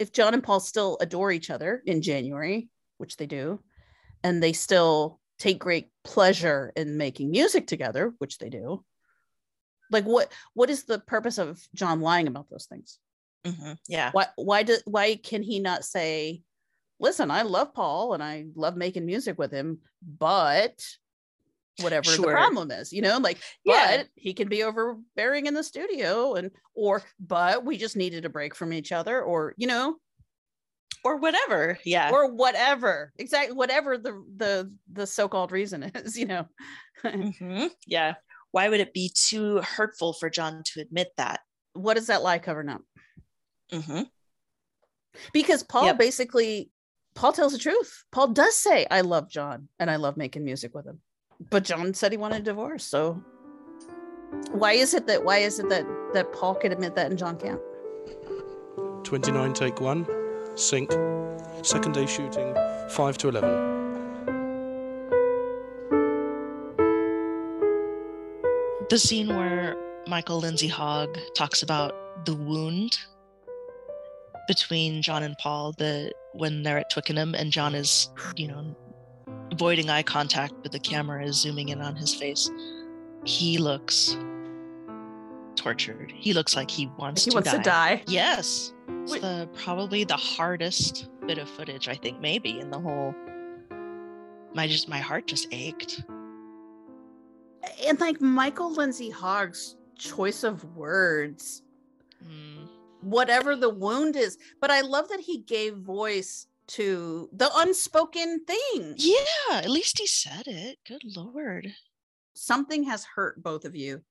[0.01, 2.69] if John and Paul still adore each other in January,
[2.99, 3.61] which they do,
[4.25, 8.85] and they still take great pleasure in making music together, which they do,
[9.91, 12.99] like what what is the purpose of John lying about those things?
[13.47, 13.73] Mm-hmm.
[13.89, 14.11] Yeah.
[14.13, 16.43] Why why do why can he not say,
[17.01, 19.81] listen, I love Paul and I love making music with him,
[20.19, 20.83] but
[21.81, 23.97] whatever the problem is, you know, like Yeah.
[23.99, 28.29] but he can be overbearing in the studio and or but we just needed a
[28.31, 29.97] break from each other, or you know,
[31.03, 31.79] Or whatever.
[31.85, 32.11] Yeah.
[32.13, 36.47] or whatever exactly whatever the the the so-called reason is you know
[37.05, 37.71] Mhm.
[37.87, 38.15] Yeah.
[38.53, 41.41] Why would it be too hurtful for John to admit that?
[41.77, 42.83] what does that lie covering up
[43.73, 44.03] Mm-hmm.
[45.33, 45.99] because paul Yep.
[45.99, 46.71] basically
[47.15, 48.05] paul tells the truth.
[48.13, 51.01] Paul does say i love john and i love making music with him.
[51.51, 53.23] But john said he wanted a divorce so
[54.51, 57.39] why is it that why is it that that paul could admit that and john
[57.39, 57.61] can't?
[59.05, 60.07] 29 take one,
[60.55, 60.91] sync,
[61.63, 62.55] second day shooting,
[62.91, 63.75] 5 to 11.
[68.89, 71.95] The scene where Michael Lindsay Hogg talks about
[72.25, 72.97] the wound
[74.49, 78.77] between John and Paul, the when they're at Twickenham and John is, you know,
[79.53, 82.51] avoiding eye contact, but the camera is zooming in on his face.
[83.25, 84.17] He looks
[85.57, 86.13] tortured.
[86.15, 87.57] He looks like he wants he to wants die.
[87.59, 88.73] to die Yes.
[88.89, 93.15] It's the probably the hardest bit of footage I think maybe in the whole
[94.55, 96.03] my just my heart just ached.
[97.87, 101.63] and like michael lindsay hogg's choice of words
[102.25, 102.64] Mm.
[103.05, 104.39] Whatever the wound is.
[104.61, 108.95] But I love that he gave voice to the unspoken thing.
[108.97, 110.79] Yeah, at least he said it.
[110.87, 111.75] Good lord.
[112.35, 114.03] Something has hurt both of you.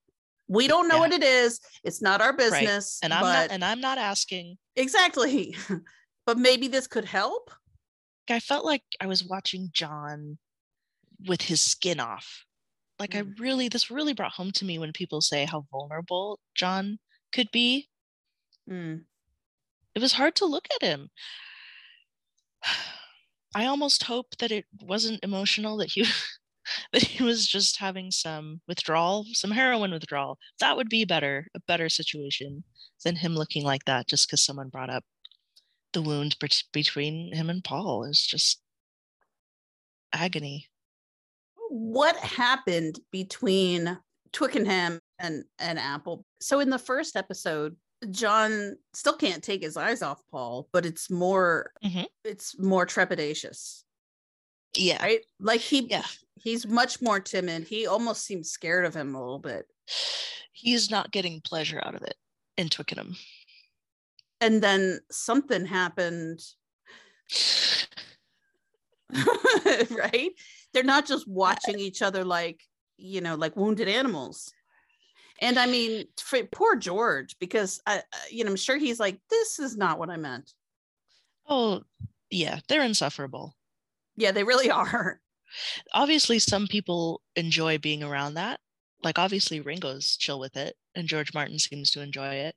[0.48, 1.00] We don't know Yeah.
[1.00, 1.60] what it is.
[1.82, 2.38] It's not our Right.
[2.38, 3.00] business.
[3.02, 4.58] And I'm but not and I'm not asking.
[4.76, 5.56] exactly.
[6.26, 7.50] but maybe this could help.
[8.28, 10.38] I felt like I was watching John
[11.26, 12.44] with his skin off.
[12.98, 13.38] Like I Mm.
[13.40, 16.98] really this really brought home to me when people say how vulnerable John
[17.32, 17.88] could be.
[18.70, 19.04] Mm.
[19.94, 21.10] It was hard to look at him.
[23.56, 26.04] I almost hope that it wasn't emotional that he
[26.92, 30.38] that he was just having some withdrawal, some heroin withdrawal.
[30.60, 32.64] That would be better, a better situation
[33.04, 35.04] than him looking like that just because someone brought up
[35.92, 38.60] the wound bet- between him and Paul is just
[40.12, 40.68] agony.
[41.68, 43.98] What happened between
[44.32, 46.24] Twickenham and, and Apple?
[46.40, 47.76] So in the first episode,
[48.10, 52.06] John still can't take his eyes off Paul, but it's more Mhm.
[52.24, 53.84] it's more trepidatious.
[54.76, 55.02] Yeah.
[55.02, 55.24] Right?
[55.40, 56.06] Like he Yeah.
[56.36, 57.64] he's much more timid.
[57.68, 59.66] He almost seems scared of him a little bit.
[60.52, 62.16] He's not getting pleasure out of it
[62.56, 63.16] in Twickenham.
[64.40, 66.40] And then something happened.
[69.90, 70.30] right?
[70.72, 72.62] They're not just watching each other like,
[72.96, 74.52] you know, like wounded animals.
[75.40, 79.18] And I mean, for poor George, because I, I- you know, I'm sure he's like,
[79.30, 80.52] this is not what I meant.
[81.48, 81.82] Oh,
[82.30, 83.54] yeah, they're insufferable.
[84.16, 85.20] Yeah, they really are.
[85.92, 88.60] Obviously, some people enjoy being around that.
[89.02, 92.54] Like, obviously, Ringo's chill with it, and George Martin seems to enjoy it.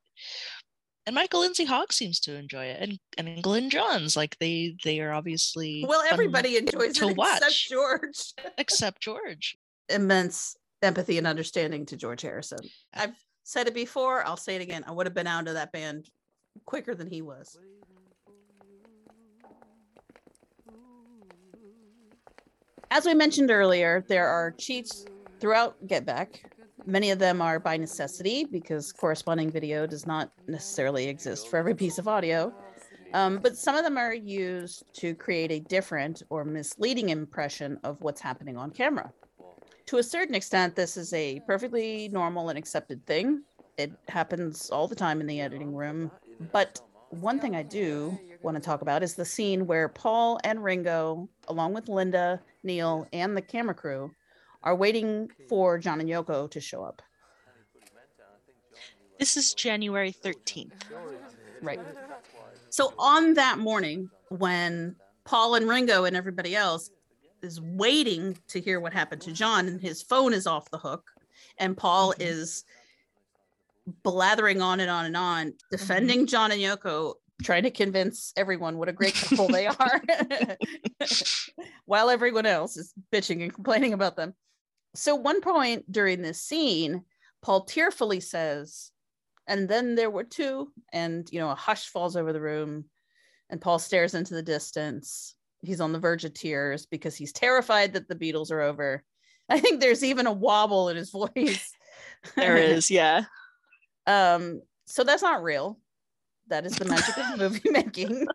[1.06, 5.00] And Michael Lindsay Hogg seems to enjoy it, and and Glyn Johns, like they they
[5.00, 8.34] are obviously Well, everybody enjoys to it watch except George.
[8.58, 9.58] except George.
[9.90, 12.60] Immense empathy and understanding to George Harrison.
[12.94, 14.84] I've said it before, I'll say it again.
[14.88, 16.10] I would have been out of that band
[16.66, 17.58] quicker than he was.
[22.90, 25.06] As we mentioned earlier, there are cheats
[25.40, 26.44] throughout Get Back.
[26.86, 31.76] Many of them are by necessity because corresponding video does not necessarily exist for every
[31.76, 32.54] piece of audio.
[33.14, 38.02] Um, but some of them are used to create a different or misleading impression of
[38.02, 39.12] what's happening on camera.
[39.88, 43.44] To a certain extent, this is a perfectly normal and accepted thing.
[43.78, 46.12] It happens all the time in the editing room.
[46.52, 50.62] But one thing I do want to talk about is the scene where Paul and
[50.62, 54.12] Ringo, along with Linda, Neil, and the camera crew,
[54.62, 57.02] are waiting for John and Yoko to show up.
[59.20, 60.74] This is January 13th.
[61.62, 61.80] Right.
[62.70, 66.90] So on that morning, when Paul and Ringo and everybody else
[67.42, 71.12] is waiting to hear what happened to John, and his phone is off the hook,
[71.58, 72.22] and Paul mm-hmm.
[72.22, 72.64] is
[74.04, 75.58] blathering on and on and on, mm-hmm.
[75.72, 80.02] defending John and Yoko, trying to convince everyone what a great couple they are,
[81.86, 84.34] while everyone else is bitching and complaining about them.
[84.96, 87.04] So, one point during this scene,
[87.42, 88.92] Paul tearfully says,
[89.48, 92.86] and then there were two, and you know, a hush falls over the room,
[93.50, 95.36] and Paul stares into the distance.
[95.62, 99.04] He's on the verge of tears because he's terrified that the Beatles are over.
[99.50, 101.72] I think there's even a wobble in his voice.
[102.36, 103.26] There is, yeah.
[104.08, 105.78] Um, so that's not real.
[106.48, 108.26] That is the magic of movie making.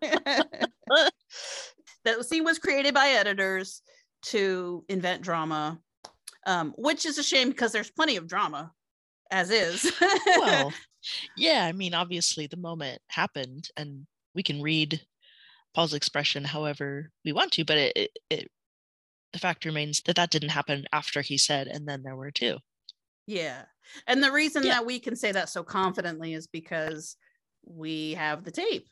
[2.05, 3.81] that scene was created by editors
[4.25, 5.81] to invent drama,
[6.47, 8.71] um, which is a shame because there's plenty of drama
[9.31, 9.91] as is.
[10.27, 10.75] well,
[11.39, 15.01] yeah, I mean, obviously the moment happened, and we can read
[15.75, 18.51] Paul's expression however we want to, but it, it, it
[19.33, 22.59] the fact remains that that didn't happen after he said, and then there were two.
[23.27, 23.63] Yeah.
[24.07, 27.17] And the reason that we can say that so confidently is because
[27.65, 28.87] we have the tape.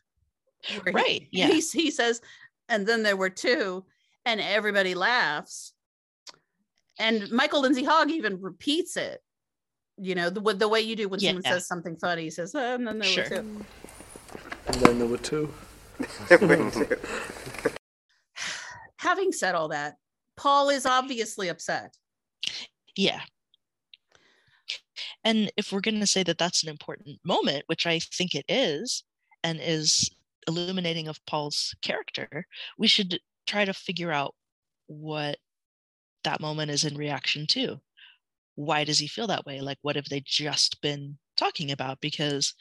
[0.71, 1.49] where he- Right, yeah.
[1.49, 2.21] He, he says,
[2.69, 3.85] and then there were two,
[4.25, 5.73] and everybody laughs.
[6.99, 9.21] And Michael Lindsay Hogg even repeats it,
[9.99, 11.53] you know, the, the way you do when someone Yeah.
[11.53, 12.23] says something funny.
[12.25, 13.25] He says, "Oh, and then there Sure.
[13.25, 13.65] were two.
[14.69, 15.53] And then there were two.
[18.99, 19.97] Having said all that,
[20.37, 21.97] Paul is obviously upset.
[22.97, 23.21] Yeah.
[25.25, 28.45] And if we're going to say that that's an important moment, which I think it
[28.49, 29.05] is,
[29.43, 30.11] and is
[30.47, 32.47] illuminating of Paul's character,
[32.79, 34.35] we should try to figure out
[34.87, 35.39] what
[36.25, 37.81] that moment is in reaction to.
[38.55, 39.61] Why does he feel that way?
[39.61, 42.01] Like, what have they just been talking about?
[42.01, 42.55] Because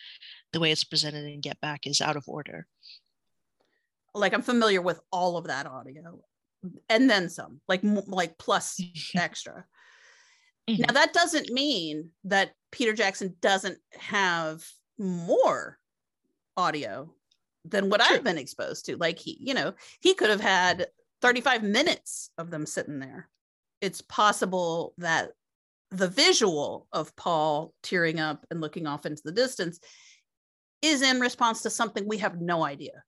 [0.54, 2.68] the way it's presented in Get Back is out of order.
[4.14, 6.20] Like I'm familiar with all of that audio,
[6.90, 9.18] and then some, like like plus mm-hmm.
[9.18, 9.66] extra.
[10.68, 10.94] Now mm-hmm.
[10.94, 14.64] that doesn't mean that Peter Jackson doesn't have
[14.98, 15.80] more
[16.58, 17.14] audio
[17.66, 18.98] than what I've been exposed to.
[18.98, 20.88] Like he, you know, he could have had
[21.22, 23.30] 35 minutes of them sitting there.
[23.82, 25.32] It's possible that
[25.92, 29.80] the visual of Paul tearing up and looking off into the distance
[30.82, 33.04] is in response to something we have no idea.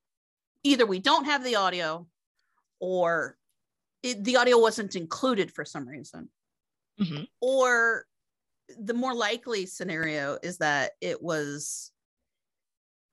[0.64, 2.07] Either we don't have the audio
[2.80, 3.38] or
[4.03, 6.30] it, the audio wasn't included for some reason
[6.99, 7.28] Mhm.
[7.39, 8.05] or
[8.80, 11.91] the more likely scenario is that it was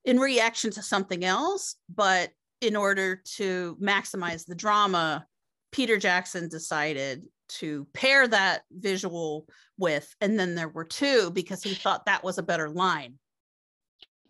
[0.05, 2.31] in reaction to something else but
[2.61, 5.27] in order to maximize the drama
[5.73, 9.47] peter jackson decided to pair that visual
[9.79, 13.19] with and then there were two because he thought that was a better line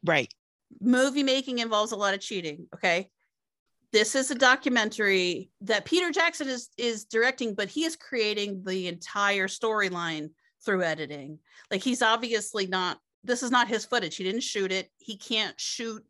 [0.05, 0.33] Right.
[0.81, 3.11] Movie making involves a lot of cheating okay
[3.93, 8.87] this is a documentary that peter jackson is is directing but he is creating the
[8.87, 10.31] entire storyline
[10.65, 11.39] through editing
[11.71, 15.59] like he's obviously not this is not his footage he didn't shoot it he can't
[15.59, 16.05] shoot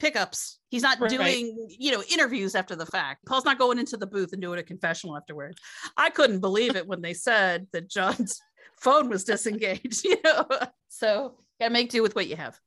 [0.00, 0.58] pickups.
[0.70, 1.10] He's not Right.
[1.10, 3.24] doing, you know, interviews after the fact.
[3.26, 5.58] Paul's not going into the booth and doing a confessional afterwards.
[5.96, 8.40] I couldn't believe it when they said that John's
[8.80, 10.46] phone was disengaged, you know.
[10.88, 12.58] So gotta make do with what you have.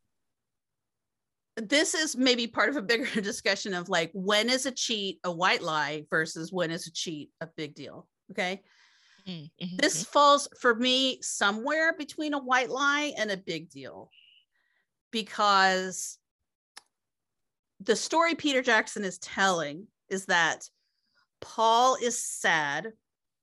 [1.56, 5.32] This is maybe part of a bigger discussion of like when is a cheat a
[5.32, 8.08] white lie versus when is a cheat a big deal.
[8.32, 8.62] Okay.
[9.28, 14.10] Mm, mhm, This falls for me somewhere between a white lie and a big deal
[15.12, 16.18] because
[17.80, 20.68] the story Peter Jackson is telling is that
[21.41, 22.93] Paul is sad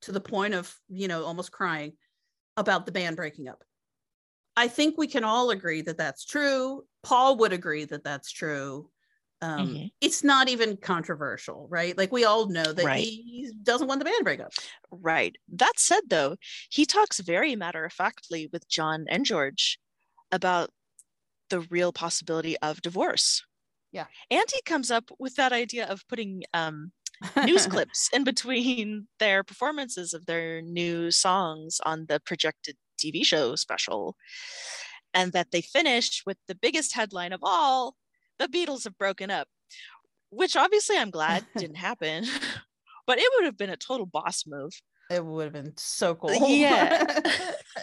[0.03, 1.93] to the point of, you know, almost crying
[2.57, 3.63] about the band breaking up.
[4.61, 6.87] I think we can all agree that that's true.
[7.03, 8.91] Paul would agree that that's true.
[9.41, 9.91] Um, Mhm.
[10.01, 11.97] It's not even controversial, right?
[11.97, 13.01] Like we all know that Right.
[13.01, 14.53] he doesn't want the band breakup.
[14.91, 15.37] Right.
[15.49, 16.37] That said, though,
[16.71, 19.79] he talks very matter of factly with John and George
[20.33, 20.71] about
[21.51, 23.45] the real possibility of divorce.
[23.93, 24.07] Yeah.
[24.31, 26.93] And he comes up with that idea of putting um,
[27.45, 33.57] news clips in between their performances of their new songs on the projected TV show
[33.57, 34.17] special.
[35.13, 37.97] And that they finish with the biggest headline of all
[38.41, 39.47] the Beatles have broken up,
[40.31, 42.25] which obviously I'm glad didn't happen,
[43.07, 44.73] but it would have been a total boss move.
[45.11, 46.33] It would have been so cool.
[46.33, 47.05] Yeah.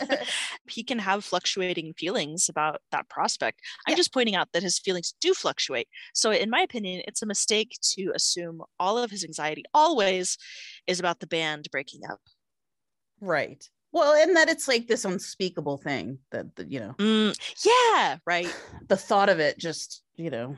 [0.69, 3.59] he can have fluctuating feelings about that prospect.
[3.85, 5.89] I'm just pointing out that his feelings do fluctuate.
[6.13, 10.37] So, in my opinion, it's a mistake to assume all of his anxiety always
[10.87, 12.21] is about the band breaking up.
[13.19, 13.69] right.
[13.91, 18.53] Well, and that it's like this unspeakable thing that, that you know, Mm, yeah, right.
[18.87, 20.57] the thought of it just, you know,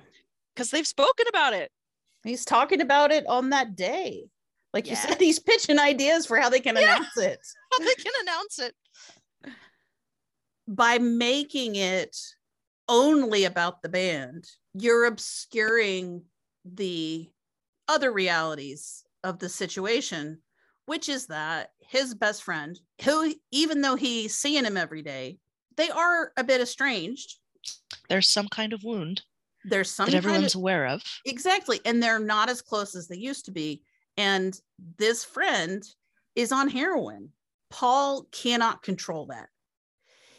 [0.56, 1.72] Because they've spoken about it.
[2.24, 4.26] he's talking about it on that day.
[4.74, 6.82] Like you said, he's pitching ideas for how they can Yeah.
[6.84, 7.40] announce it.
[7.72, 8.76] How they can announce it.
[10.68, 12.16] By making it
[12.88, 16.24] only about the band, you're obscuring
[16.66, 17.30] the
[17.88, 20.42] other realities of the situation,
[20.90, 25.38] which is that his best friend, who, even though he's seeing him every day,
[25.78, 27.38] they are a bit estranged.
[28.10, 29.22] There's some kind of wound
[29.64, 31.04] There's some that kind everyone's of, aware of.
[31.28, 33.84] exactly, and they're not as close as they used to be.
[34.18, 34.60] And
[34.98, 35.84] this friend
[36.36, 37.30] is on heroin.
[37.70, 39.50] Paul cannot control that.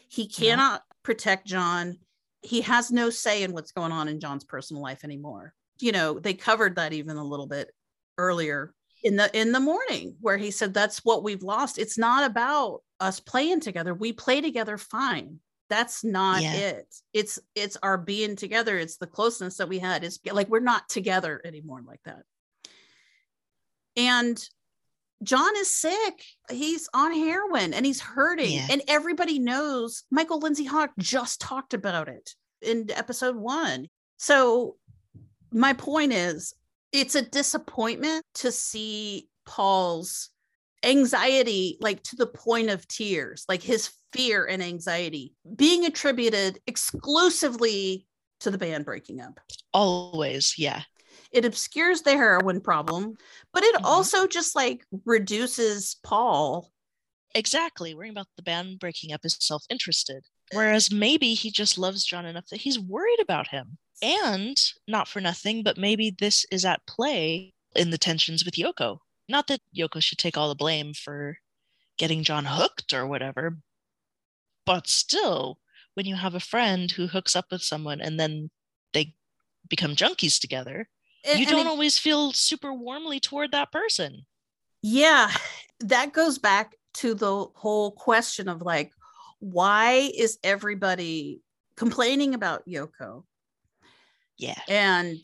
[0.09, 1.97] He cannot protect John.
[2.41, 5.53] He has no say in what's going on in John's personal life anymore.
[5.79, 7.71] You know, they covered that even a little bit
[8.17, 8.73] earlier
[9.03, 11.77] in the in the morning where he said that's what we've lost.
[11.77, 13.93] It's not about us playing together.
[13.93, 15.39] We play together fine.
[15.69, 16.53] That's not Yeah.
[16.53, 16.95] it.
[17.13, 18.77] It's it's our being together.
[18.77, 20.03] It's the closeness that we had.
[20.03, 22.23] It's like we're not together anymore like that.
[23.95, 24.43] And
[25.23, 26.23] John is sick.
[26.49, 28.53] He's on heroin and he's hurting.
[28.53, 28.67] Yeah.
[28.69, 33.87] And everybody knows Michael Lindsay Hogg just talked about it in episode one.
[34.17, 34.77] So,
[35.51, 36.53] my point is,
[36.91, 40.29] it's a disappointment to see Paul's
[40.83, 48.05] anxiety, like to the point of tears, like his fear and anxiety being attributed exclusively
[48.41, 49.39] to the band breaking up
[49.73, 50.81] Always, yeah.
[51.31, 53.15] it obscures the heroin problem,
[53.53, 53.85] but it Mhm.
[53.85, 56.71] also just like reduces Paul.
[57.33, 57.93] Exactly.
[57.93, 60.25] Worrying about the band breaking up is self interested.
[60.51, 63.77] Whereas maybe he just loves John enough that he's worried about him.
[64.01, 68.99] And not for nothing, but maybe this is at play in the tensions with Yoko.
[69.29, 71.37] Not that Yoko should take all the blame for
[71.97, 73.57] getting John hooked or whatever,
[74.65, 75.59] but still,
[75.93, 78.49] when you have a friend who hooks up with someone and then
[78.93, 79.13] they
[79.69, 80.89] become junkies together,
[81.23, 84.25] And- you don't it- always feel super warmly toward that person.
[84.81, 85.31] Yeah,
[85.81, 88.91] that goes back to the whole question of like,
[89.39, 91.41] why is everybody
[91.75, 93.23] complaining about Yoko
[94.37, 94.59] Yeah.
[94.67, 95.23] and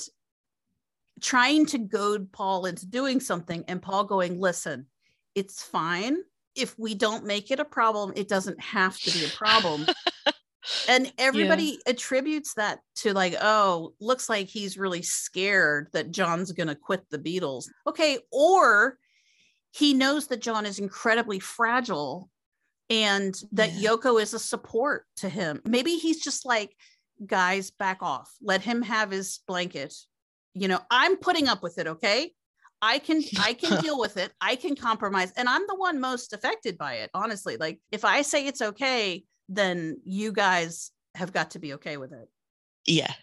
[1.21, 4.87] trying to goad Paul into doing something, and Paul going, listen,
[5.35, 6.17] it's fine.
[6.55, 9.85] If we don't make it a problem, it doesn't have to be a problem.
[10.87, 16.67] and everybody attributes that to like oh looks like he's really scared that john's going
[16.67, 18.97] to quit the beatles okay or
[19.71, 22.29] he knows that john is incredibly fragile
[22.89, 26.75] and that yoko is a support to him maybe he's just like
[27.25, 29.93] guys back off let him have his blanket
[30.53, 32.31] you know i'm putting up with it okay
[32.81, 36.33] i can i can deal with it i can compromise and i'm the one most
[36.33, 41.51] affected by it honestly like if i say it's okay then you guys have got
[41.51, 42.29] to be okay with it.
[42.85, 43.13] Yeah.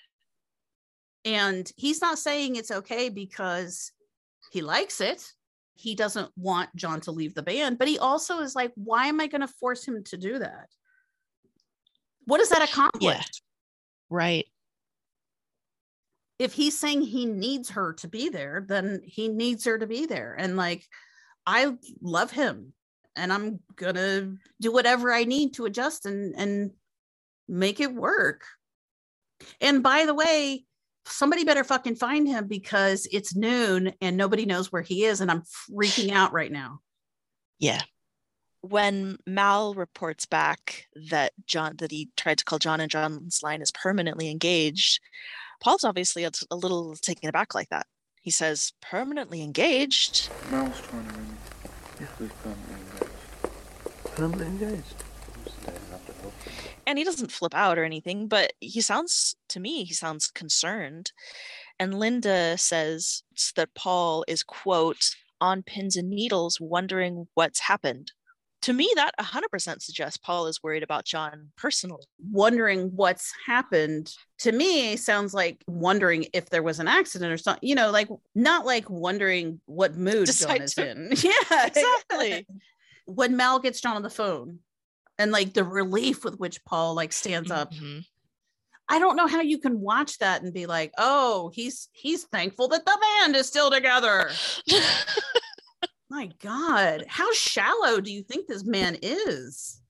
[1.24, 3.92] And he's not saying it's okay because
[4.52, 5.24] he likes it.
[5.74, 9.20] He doesn't want John to leave the band, but he also is like, why am
[9.20, 10.68] I going to force him to do that?
[12.26, 13.26] What does that accomplish?
[14.14, 14.46] Right.
[16.38, 20.06] if he's saying he needs her to be there, then he needs her to be
[20.06, 20.34] there.
[20.38, 20.84] And like,
[21.46, 22.72] I love him
[23.16, 26.70] and I'm gonna do whatever I need to adjust and and
[27.48, 28.44] make it work.
[29.60, 30.64] And by the way,
[31.06, 35.30] somebody better fucking find him because it's noon and nobody knows where he is and
[35.30, 36.80] I'm freaking out right now.
[37.58, 37.82] Yeah.
[38.66, 43.60] When Mal reports back that John that he tried to call John and John's line
[43.60, 45.00] is permanently engaged,
[45.60, 47.86] Paul's obviously a, a little taken aback like that.
[48.22, 51.34] He says, "Permanently engaged." Mal's trying to ring me.
[52.00, 54.16] Yes, we're permanently engaged.
[54.16, 55.04] Permanently engaged.
[56.86, 61.12] and he doesn't flip out or anything, but he sounds to me, he sounds concerned.
[61.78, 63.24] And Linda says
[63.56, 68.12] that Paul is, quote, on pins and needles, wondering what's happened.
[68.64, 72.04] To me, that 100% suggests Paul is worried about John personally.
[72.30, 77.68] Wondering what's happened to me sounds like wondering if there was an accident or something,
[77.68, 81.12] you know, like not like wondering what mood John is in.
[81.22, 82.46] Yeah, exactly.
[83.04, 84.60] when Mal gets John on the phone
[85.18, 87.74] and like the relief with which Paul like stands up.
[87.74, 87.98] Mm-hmm.
[88.88, 92.68] I don't know how you can watch that and be like, "Oh, he's he's thankful
[92.68, 94.30] that the band is still together."
[96.10, 99.80] My god, how shallow do you think this man is?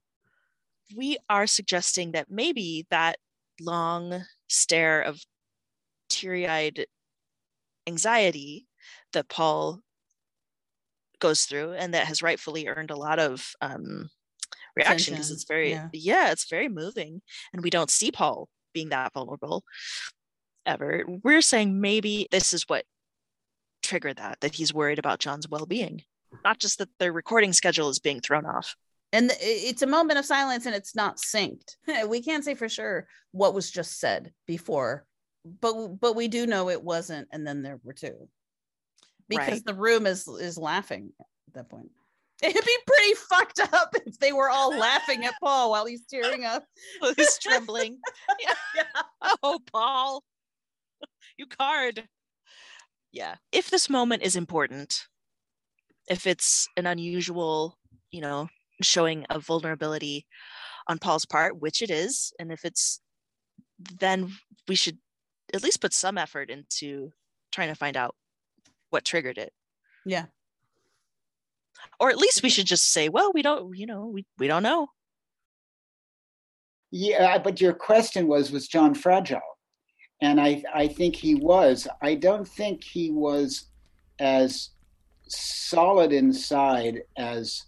[0.97, 3.19] We are suggesting that maybe that
[3.61, 5.21] long stare of
[6.09, 6.87] teary eyed
[7.87, 8.67] anxiety
[9.13, 9.81] that Paul
[11.21, 14.11] goes through and that has rightfully earned a lot of um,
[14.77, 15.89] reaction because it's very yeah.
[15.93, 16.33] yeah.
[16.33, 17.23] it's very moving
[17.53, 19.65] and we don't see paul being that vulnerable
[20.67, 22.85] ever we're saying maybe this is what
[23.85, 26.03] triggered that that he's worried about john's well-being
[26.43, 28.75] not just that their recording schedule is being thrown off
[29.13, 31.77] And it's a moment of silence and it's not synced.
[32.09, 35.07] We can't say for sure what was just said before,
[35.61, 38.29] but but we do know it wasn't and then there were two.
[39.29, 39.65] Because Right.
[39.65, 41.93] the room is is laughing at that point.
[42.43, 46.45] It'd be pretty fucked up if they were all laughing at Paul while he's tearing
[46.45, 46.65] up.
[47.17, 48.01] he's trembling
[49.43, 50.25] oh paul
[51.39, 52.09] you card
[53.15, 55.07] yeah if this moment is important
[56.09, 57.79] if it's an unusual
[58.11, 58.49] you know
[58.83, 60.27] showing of vulnerability
[60.89, 63.01] on paul's part which it is and if it's
[64.01, 64.31] then
[64.69, 64.99] we should
[65.55, 67.11] at least put some effort into
[67.53, 68.15] trying to find out
[68.91, 69.53] what triggered it
[70.05, 70.27] Yeah.
[72.01, 74.63] or at least we should just say well we don't you know we, we don't
[74.65, 74.89] know
[76.91, 79.54] Yeah, but your question was was John fragile?
[80.21, 81.87] And I I think he was.
[82.01, 83.67] I don't think he was
[84.19, 84.71] as
[85.27, 87.65] solid inside as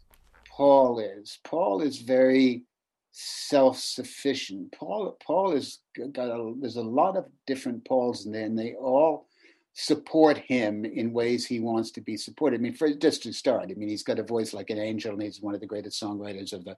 [0.49, 1.39] Paul is.
[1.45, 2.65] Paul is very
[3.13, 4.73] self-sufficient.
[4.73, 5.81] Paul Paul is
[6.13, 9.27] got a, there's a lot of different Pauls in there, and they all
[9.73, 12.61] support him in ways he wants to be supported.
[12.61, 15.13] I mean, for just to start, I mean, he's got a voice like an angel,
[15.13, 16.77] and he's one of the greatest songwriters of the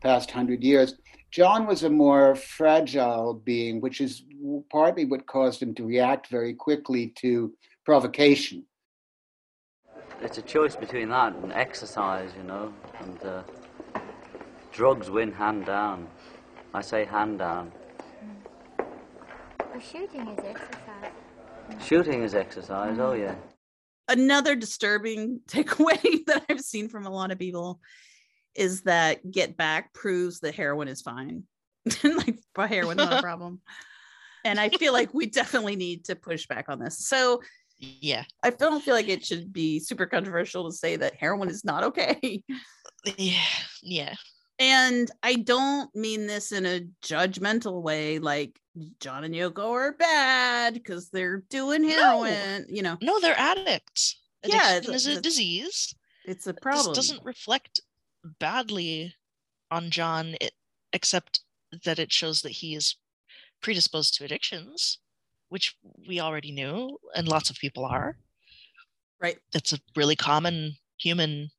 [0.00, 0.94] past hundred years.
[1.30, 4.24] John was a more fragile being, which is
[4.70, 7.52] partly what caused him to react very quickly to
[7.84, 8.64] provocation.
[10.22, 13.42] It's a choice between that and exercise, you know, and uh,
[14.72, 16.08] drugs win hand down.
[16.74, 17.72] I say hand down.
[18.78, 21.12] Well, shooting is exercise.
[21.86, 23.34] Shooting is exercise, oh yeah.
[24.08, 27.80] Another disturbing takeaway that I've seen from a lot of people
[28.54, 31.44] is that Get Back proves that heroin is fine.
[32.04, 32.38] And like
[32.70, 33.60] heroin not a problem.
[34.44, 37.06] And I feel like we definitely need to push back on this.
[37.06, 37.40] So
[37.78, 41.64] yeah I don't feel like it should be super controversial to say that heroin is
[41.64, 42.42] not okay.
[43.16, 43.40] yeah
[43.82, 44.14] yeah
[44.58, 48.58] And I don't mean this in a judgmental way, like
[49.00, 52.98] John and Yoko are bad because they're doing heroin, you know.
[53.00, 55.94] no they're addicts Yeah, addiction it's- is a it's- disease
[56.26, 56.94] It's a this problem.
[56.94, 57.80] doesn't reflect
[58.38, 59.14] badly
[59.70, 60.52] on John, it,
[60.92, 61.40] except
[61.84, 62.96] that it shows that he is
[63.62, 64.98] predisposed to addictions,
[65.48, 65.76] which
[66.08, 68.16] we already knew, and lots of people are.
[69.20, 69.38] Right.
[69.52, 71.50] That's a really common human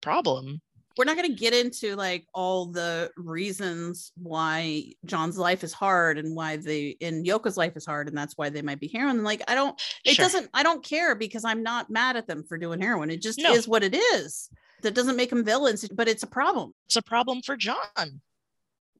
[0.00, 0.60] problem.
[0.98, 6.18] We're not going to get into like all the reasons why John's life is hard
[6.18, 9.22] and why the in Yoko's life is hard and that's why they might be heroin.
[9.24, 10.24] Like I don't it Sure.
[10.24, 13.10] doesn't I don't care because I'm not mad at them for doing heroin.
[13.10, 13.52] It just No.
[13.54, 14.50] is what it is.
[14.82, 16.72] That doesn't make them villains, but it's a problem.
[16.86, 18.20] It's a problem for John.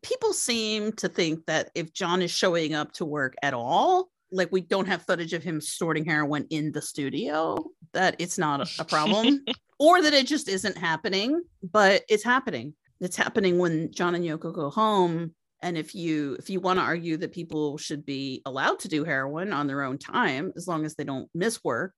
[0.02, 4.50] people seem to think that if John is showing up to work at all, like
[4.50, 8.84] we don't have footage of him snorting heroin in the studio, that it's not a
[8.84, 9.44] problem,
[9.78, 12.74] or that it just isn't happening, but it's happening.
[13.00, 16.84] It's happening when John and Yoko go home And if you if you want to
[16.84, 20.84] argue that people should be allowed to do heroin on their own time as long
[20.84, 21.94] as they don't miss work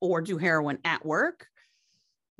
[0.00, 1.46] or do heroin at work,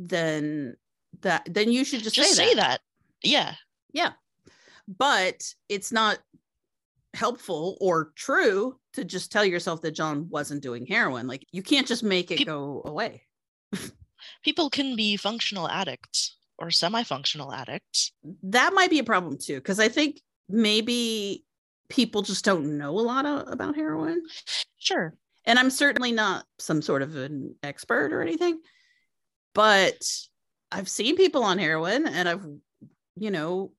[0.01, 0.75] then
[1.21, 2.81] that then you should just, Just say, say that.
[2.81, 2.81] that.
[3.23, 3.55] Yeah.
[3.93, 4.13] Yeah.
[4.89, 6.19] But it's not
[7.15, 11.27] helpful or true to just tell yourself that John wasn't doing heroin.
[11.27, 13.23] Like you can't just make it go away.
[14.45, 18.13] People can be functional addicts or semi-functional addicts.
[18.43, 21.45] That might be a problem too, because I think maybe
[21.89, 24.23] people just don't know a lot of, about heroin.
[24.79, 25.15] Sure.
[25.47, 28.61] And I'm certainly not some sort of an expert or anything,
[29.55, 30.01] but
[30.73, 32.47] I've seen people on heroin and I've,
[33.17, 33.73] you know,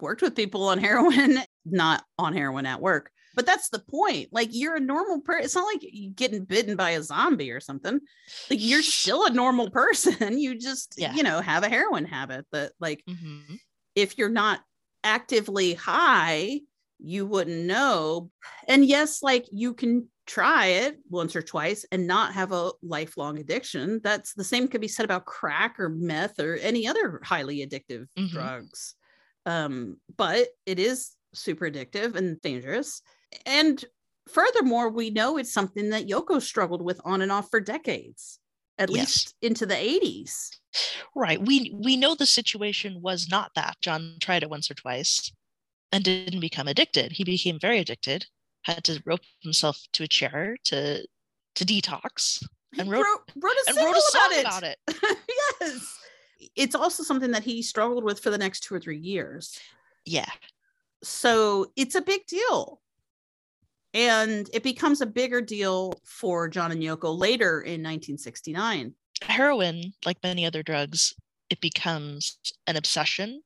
[0.00, 3.10] worked with people on heroin, not on heroin at work.
[3.34, 4.28] But that's the point.
[4.32, 5.44] Like you're a normal person.
[5.44, 8.00] It's not like you getting bitten by a zombie or something.
[8.48, 10.38] Like you're still a normal person.
[10.38, 11.12] You just, Yeah.
[11.14, 13.58] you know, have a heroin habit that like Mhm.
[13.94, 14.60] if you're not
[15.04, 16.60] actively high,
[16.98, 18.30] you wouldn't know.
[18.68, 23.38] And yes, like you can try it once or twice and not have a lifelong
[23.38, 24.00] addiction.
[24.02, 28.06] That's the same could be said about crack or meth or any other highly addictive
[28.16, 28.30] Mhm.
[28.30, 28.94] drugs.
[29.46, 33.02] Um, but it is super addictive and dangerous.
[33.46, 33.84] And
[34.28, 38.40] furthermore, we know it's something that Yoko struggled with on and off for decades,
[38.78, 39.26] at Yes.
[39.28, 40.50] least into the 80s.
[41.14, 41.40] Right.
[41.40, 43.76] We we know the situation was not that.
[43.80, 45.32] John tried it once or twice
[45.92, 47.12] and didn't become addicted.
[47.12, 48.26] He became very addicted,
[48.66, 51.06] had to rope himself to a chair to
[51.54, 52.44] to detox
[52.78, 54.78] and wrote, wrote, wrote a and single wrote a song about it.
[54.88, 55.18] about it.
[55.60, 55.98] yes.
[56.54, 59.58] It's also something that he struggled with for the next two or three years.
[60.04, 60.28] Yeah.
[61.02, 62.80] So it's a big deal.
[63.94, 68.92] And it becomes a bigger deal for John and Yoko later in 1969.
[69.22, 71.14] Heroin, like many other drugs,
[71.48, 73.42] it becomes an obsession,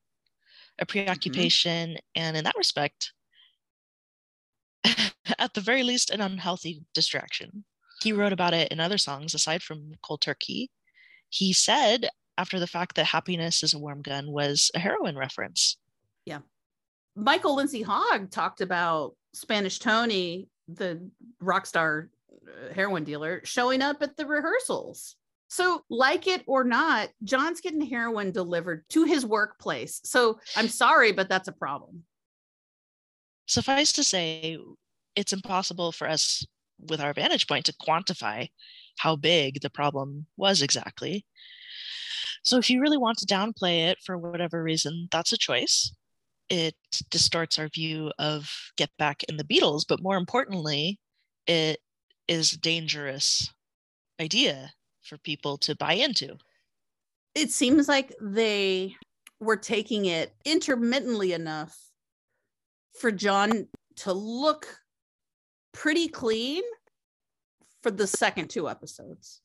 [0.81, 0.91] a mm-hmm.
[0.91, 3.13] preoccupation, and in that respect,
[5.39, 7.65] at the very least, an unhealthy distraction.
[8.03, 10.71] He wrote about it in other songs aside from Cold Turkey.
[11.29, 12.09] He said
[12.39, 15.77] after the fact that happiness is a warm gun was a heroin reference.
[16.25, 16.39] Yeah.
[17.15, 24.03] Michael Lindsay Hogg talked about Spanish Tony, the rock star uh, heroin dealer, showing up
[24.03, 25.17] at the rehearsals.
[25.49, 30.01] So, like it or not, John's getting heroin delivered to his workplace.
[30.05, 32.05] So, I'm sorry, but that's a problem.
[33.51, 34.59] Suffice to say,
[35.17, 36.47] it's impossible for us,
[36.89, 38.49] with our vantage point, to quantify
[38.99, 41.27] how big the problem was exactly.
[42.45, 45.93] So, if you really want to downplay it for whatever reason, that's a choice.
[46.49, 46.77] It
[47.11, 51.01] distorts our view of Get Back in the Beatles, but more importantly,
[51.49, 51.81] it
[52.29, 53.53] is a dangerous
[54.21, 54.71] idea
[55.03, 56.37] for people to buy into.
[57.35, 58.95] It seems like they
[59.41, 61.90] were taking it intermittently enough
[62.99, 64.67] for John to look
[65.73, 66.63] pretty clean
[67.83, 69.41] for the second two episodes.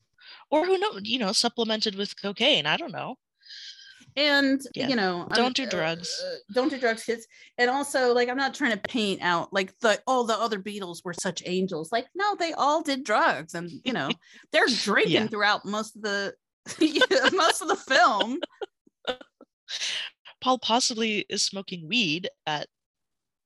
[0.50, 2.66] Or who knows, you know, supplemented with cocaine.
[2.66, 3.16] I don't know.
[4.16, 4.88] and Yeah.
[4.88, 6.08] you know Don't I'm- do uh, drugs.
[6.26, 7.26] uh, don't do drugs kids
[7.58, 11.04] and also like i'm not trying to paint out like the all the other beatles
[11.04, 14.08] were such angels like no they all did drugs and you know
[14.52, 15.26] they're drinking Yeah.
[15.26, 16.34] throughout most of the
[17.34, 18.38] most of the film
[20.40, 22.68] Paul possibly is smoking weed at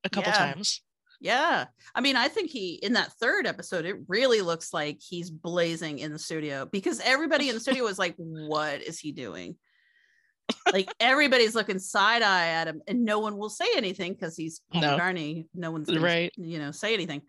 [0.05, 0.53] a couple Yeah.
[0.53, 0.83] times.
[1.21, 5.31] yeah i mean i think he in that third episode it really looks like he's
[5.31, 9.57] blazing in the studio because everybody in the studio was like what is he doing
[10.73, 14.63] like everybody's looking side eye at him and no one will say anything because he's
[14.73, 14.99] Paul No.
[14.99, 15.47] McCartney.
[15.55, 16.33] No one's gonna, Right.
[16.37, 17.23] you know, say anything.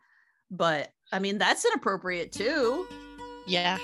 [0.50, 2.88] But I mean, that's inappropriate too.
[3.46, 3.78] Yeah.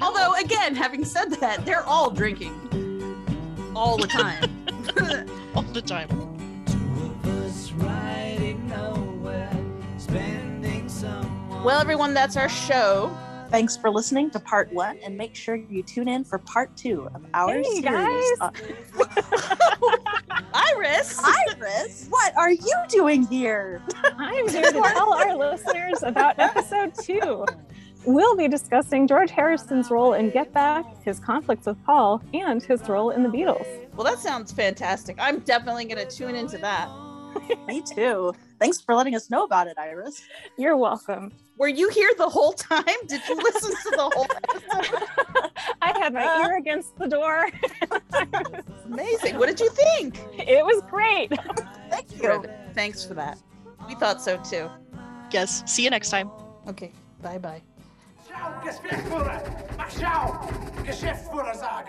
[0.00, 2.54] Although, again, having said that, they're all drinking
[3.76, 4.66] all the time.
[5.54, 6.37] all the time.
[11.64, 13.16] Well, everyone, that's our show.
[13.50, 17.08] Thanks for listening to part one, and make sure you tune in for part two
[17.14, 17.82] of our Hey, series.
[17.82, 18.24] guys.
[18.40, 18.50] Uh,
[20.54, 21.18] Iris!
[21.58, 23.82] Iris, what are you doing here?
[24.18, 27.46] I'm here to tell our listeners about episode two.
[28.04, 32.86] We'll be discussing George Harrison's role in Get Back, his conflicts with Paul, and his
[32.88, 33.66] role in the Beatles.
[33.96, 35.16] Well, that sounds fantastic.
[35.18, 36.88] I'm definitely going to tune into that.
[37.66, 38.32] Me too.
[38.60, 40.22] Thanks for letting us know about it, Iris.
[40.56, 41.32] You're welcome.
[41.58, 42.84] Were you here the whole time?
[43.08, 45.50] Did you listen to the whole episode?
[45.82, 46.48] I had my uh.
[46.48, 47.48] ear against the door.
[48.86, 49.38] Amazing.
[49.38, 50.20] What did you think?
[50.34, 51.32] It was great.
[51.90, 52.20] Thank you.
[52.20, 52.50] Good.
[52.74, 53.38] Thanks for that.
[53.88, 54.70] We thought so too.
[55.32, 55.64] Yes.
[55.66, 56.30] See you next time.
[56.68, 56.92] Okay.
[57.22, 57.62] Bye bye.
[58.28, 59.42] Ciao, Geschäftsführer!
[59.76, 60.48] Mach ciao!
[60.84, 61.88] Geschäftsführer sagen!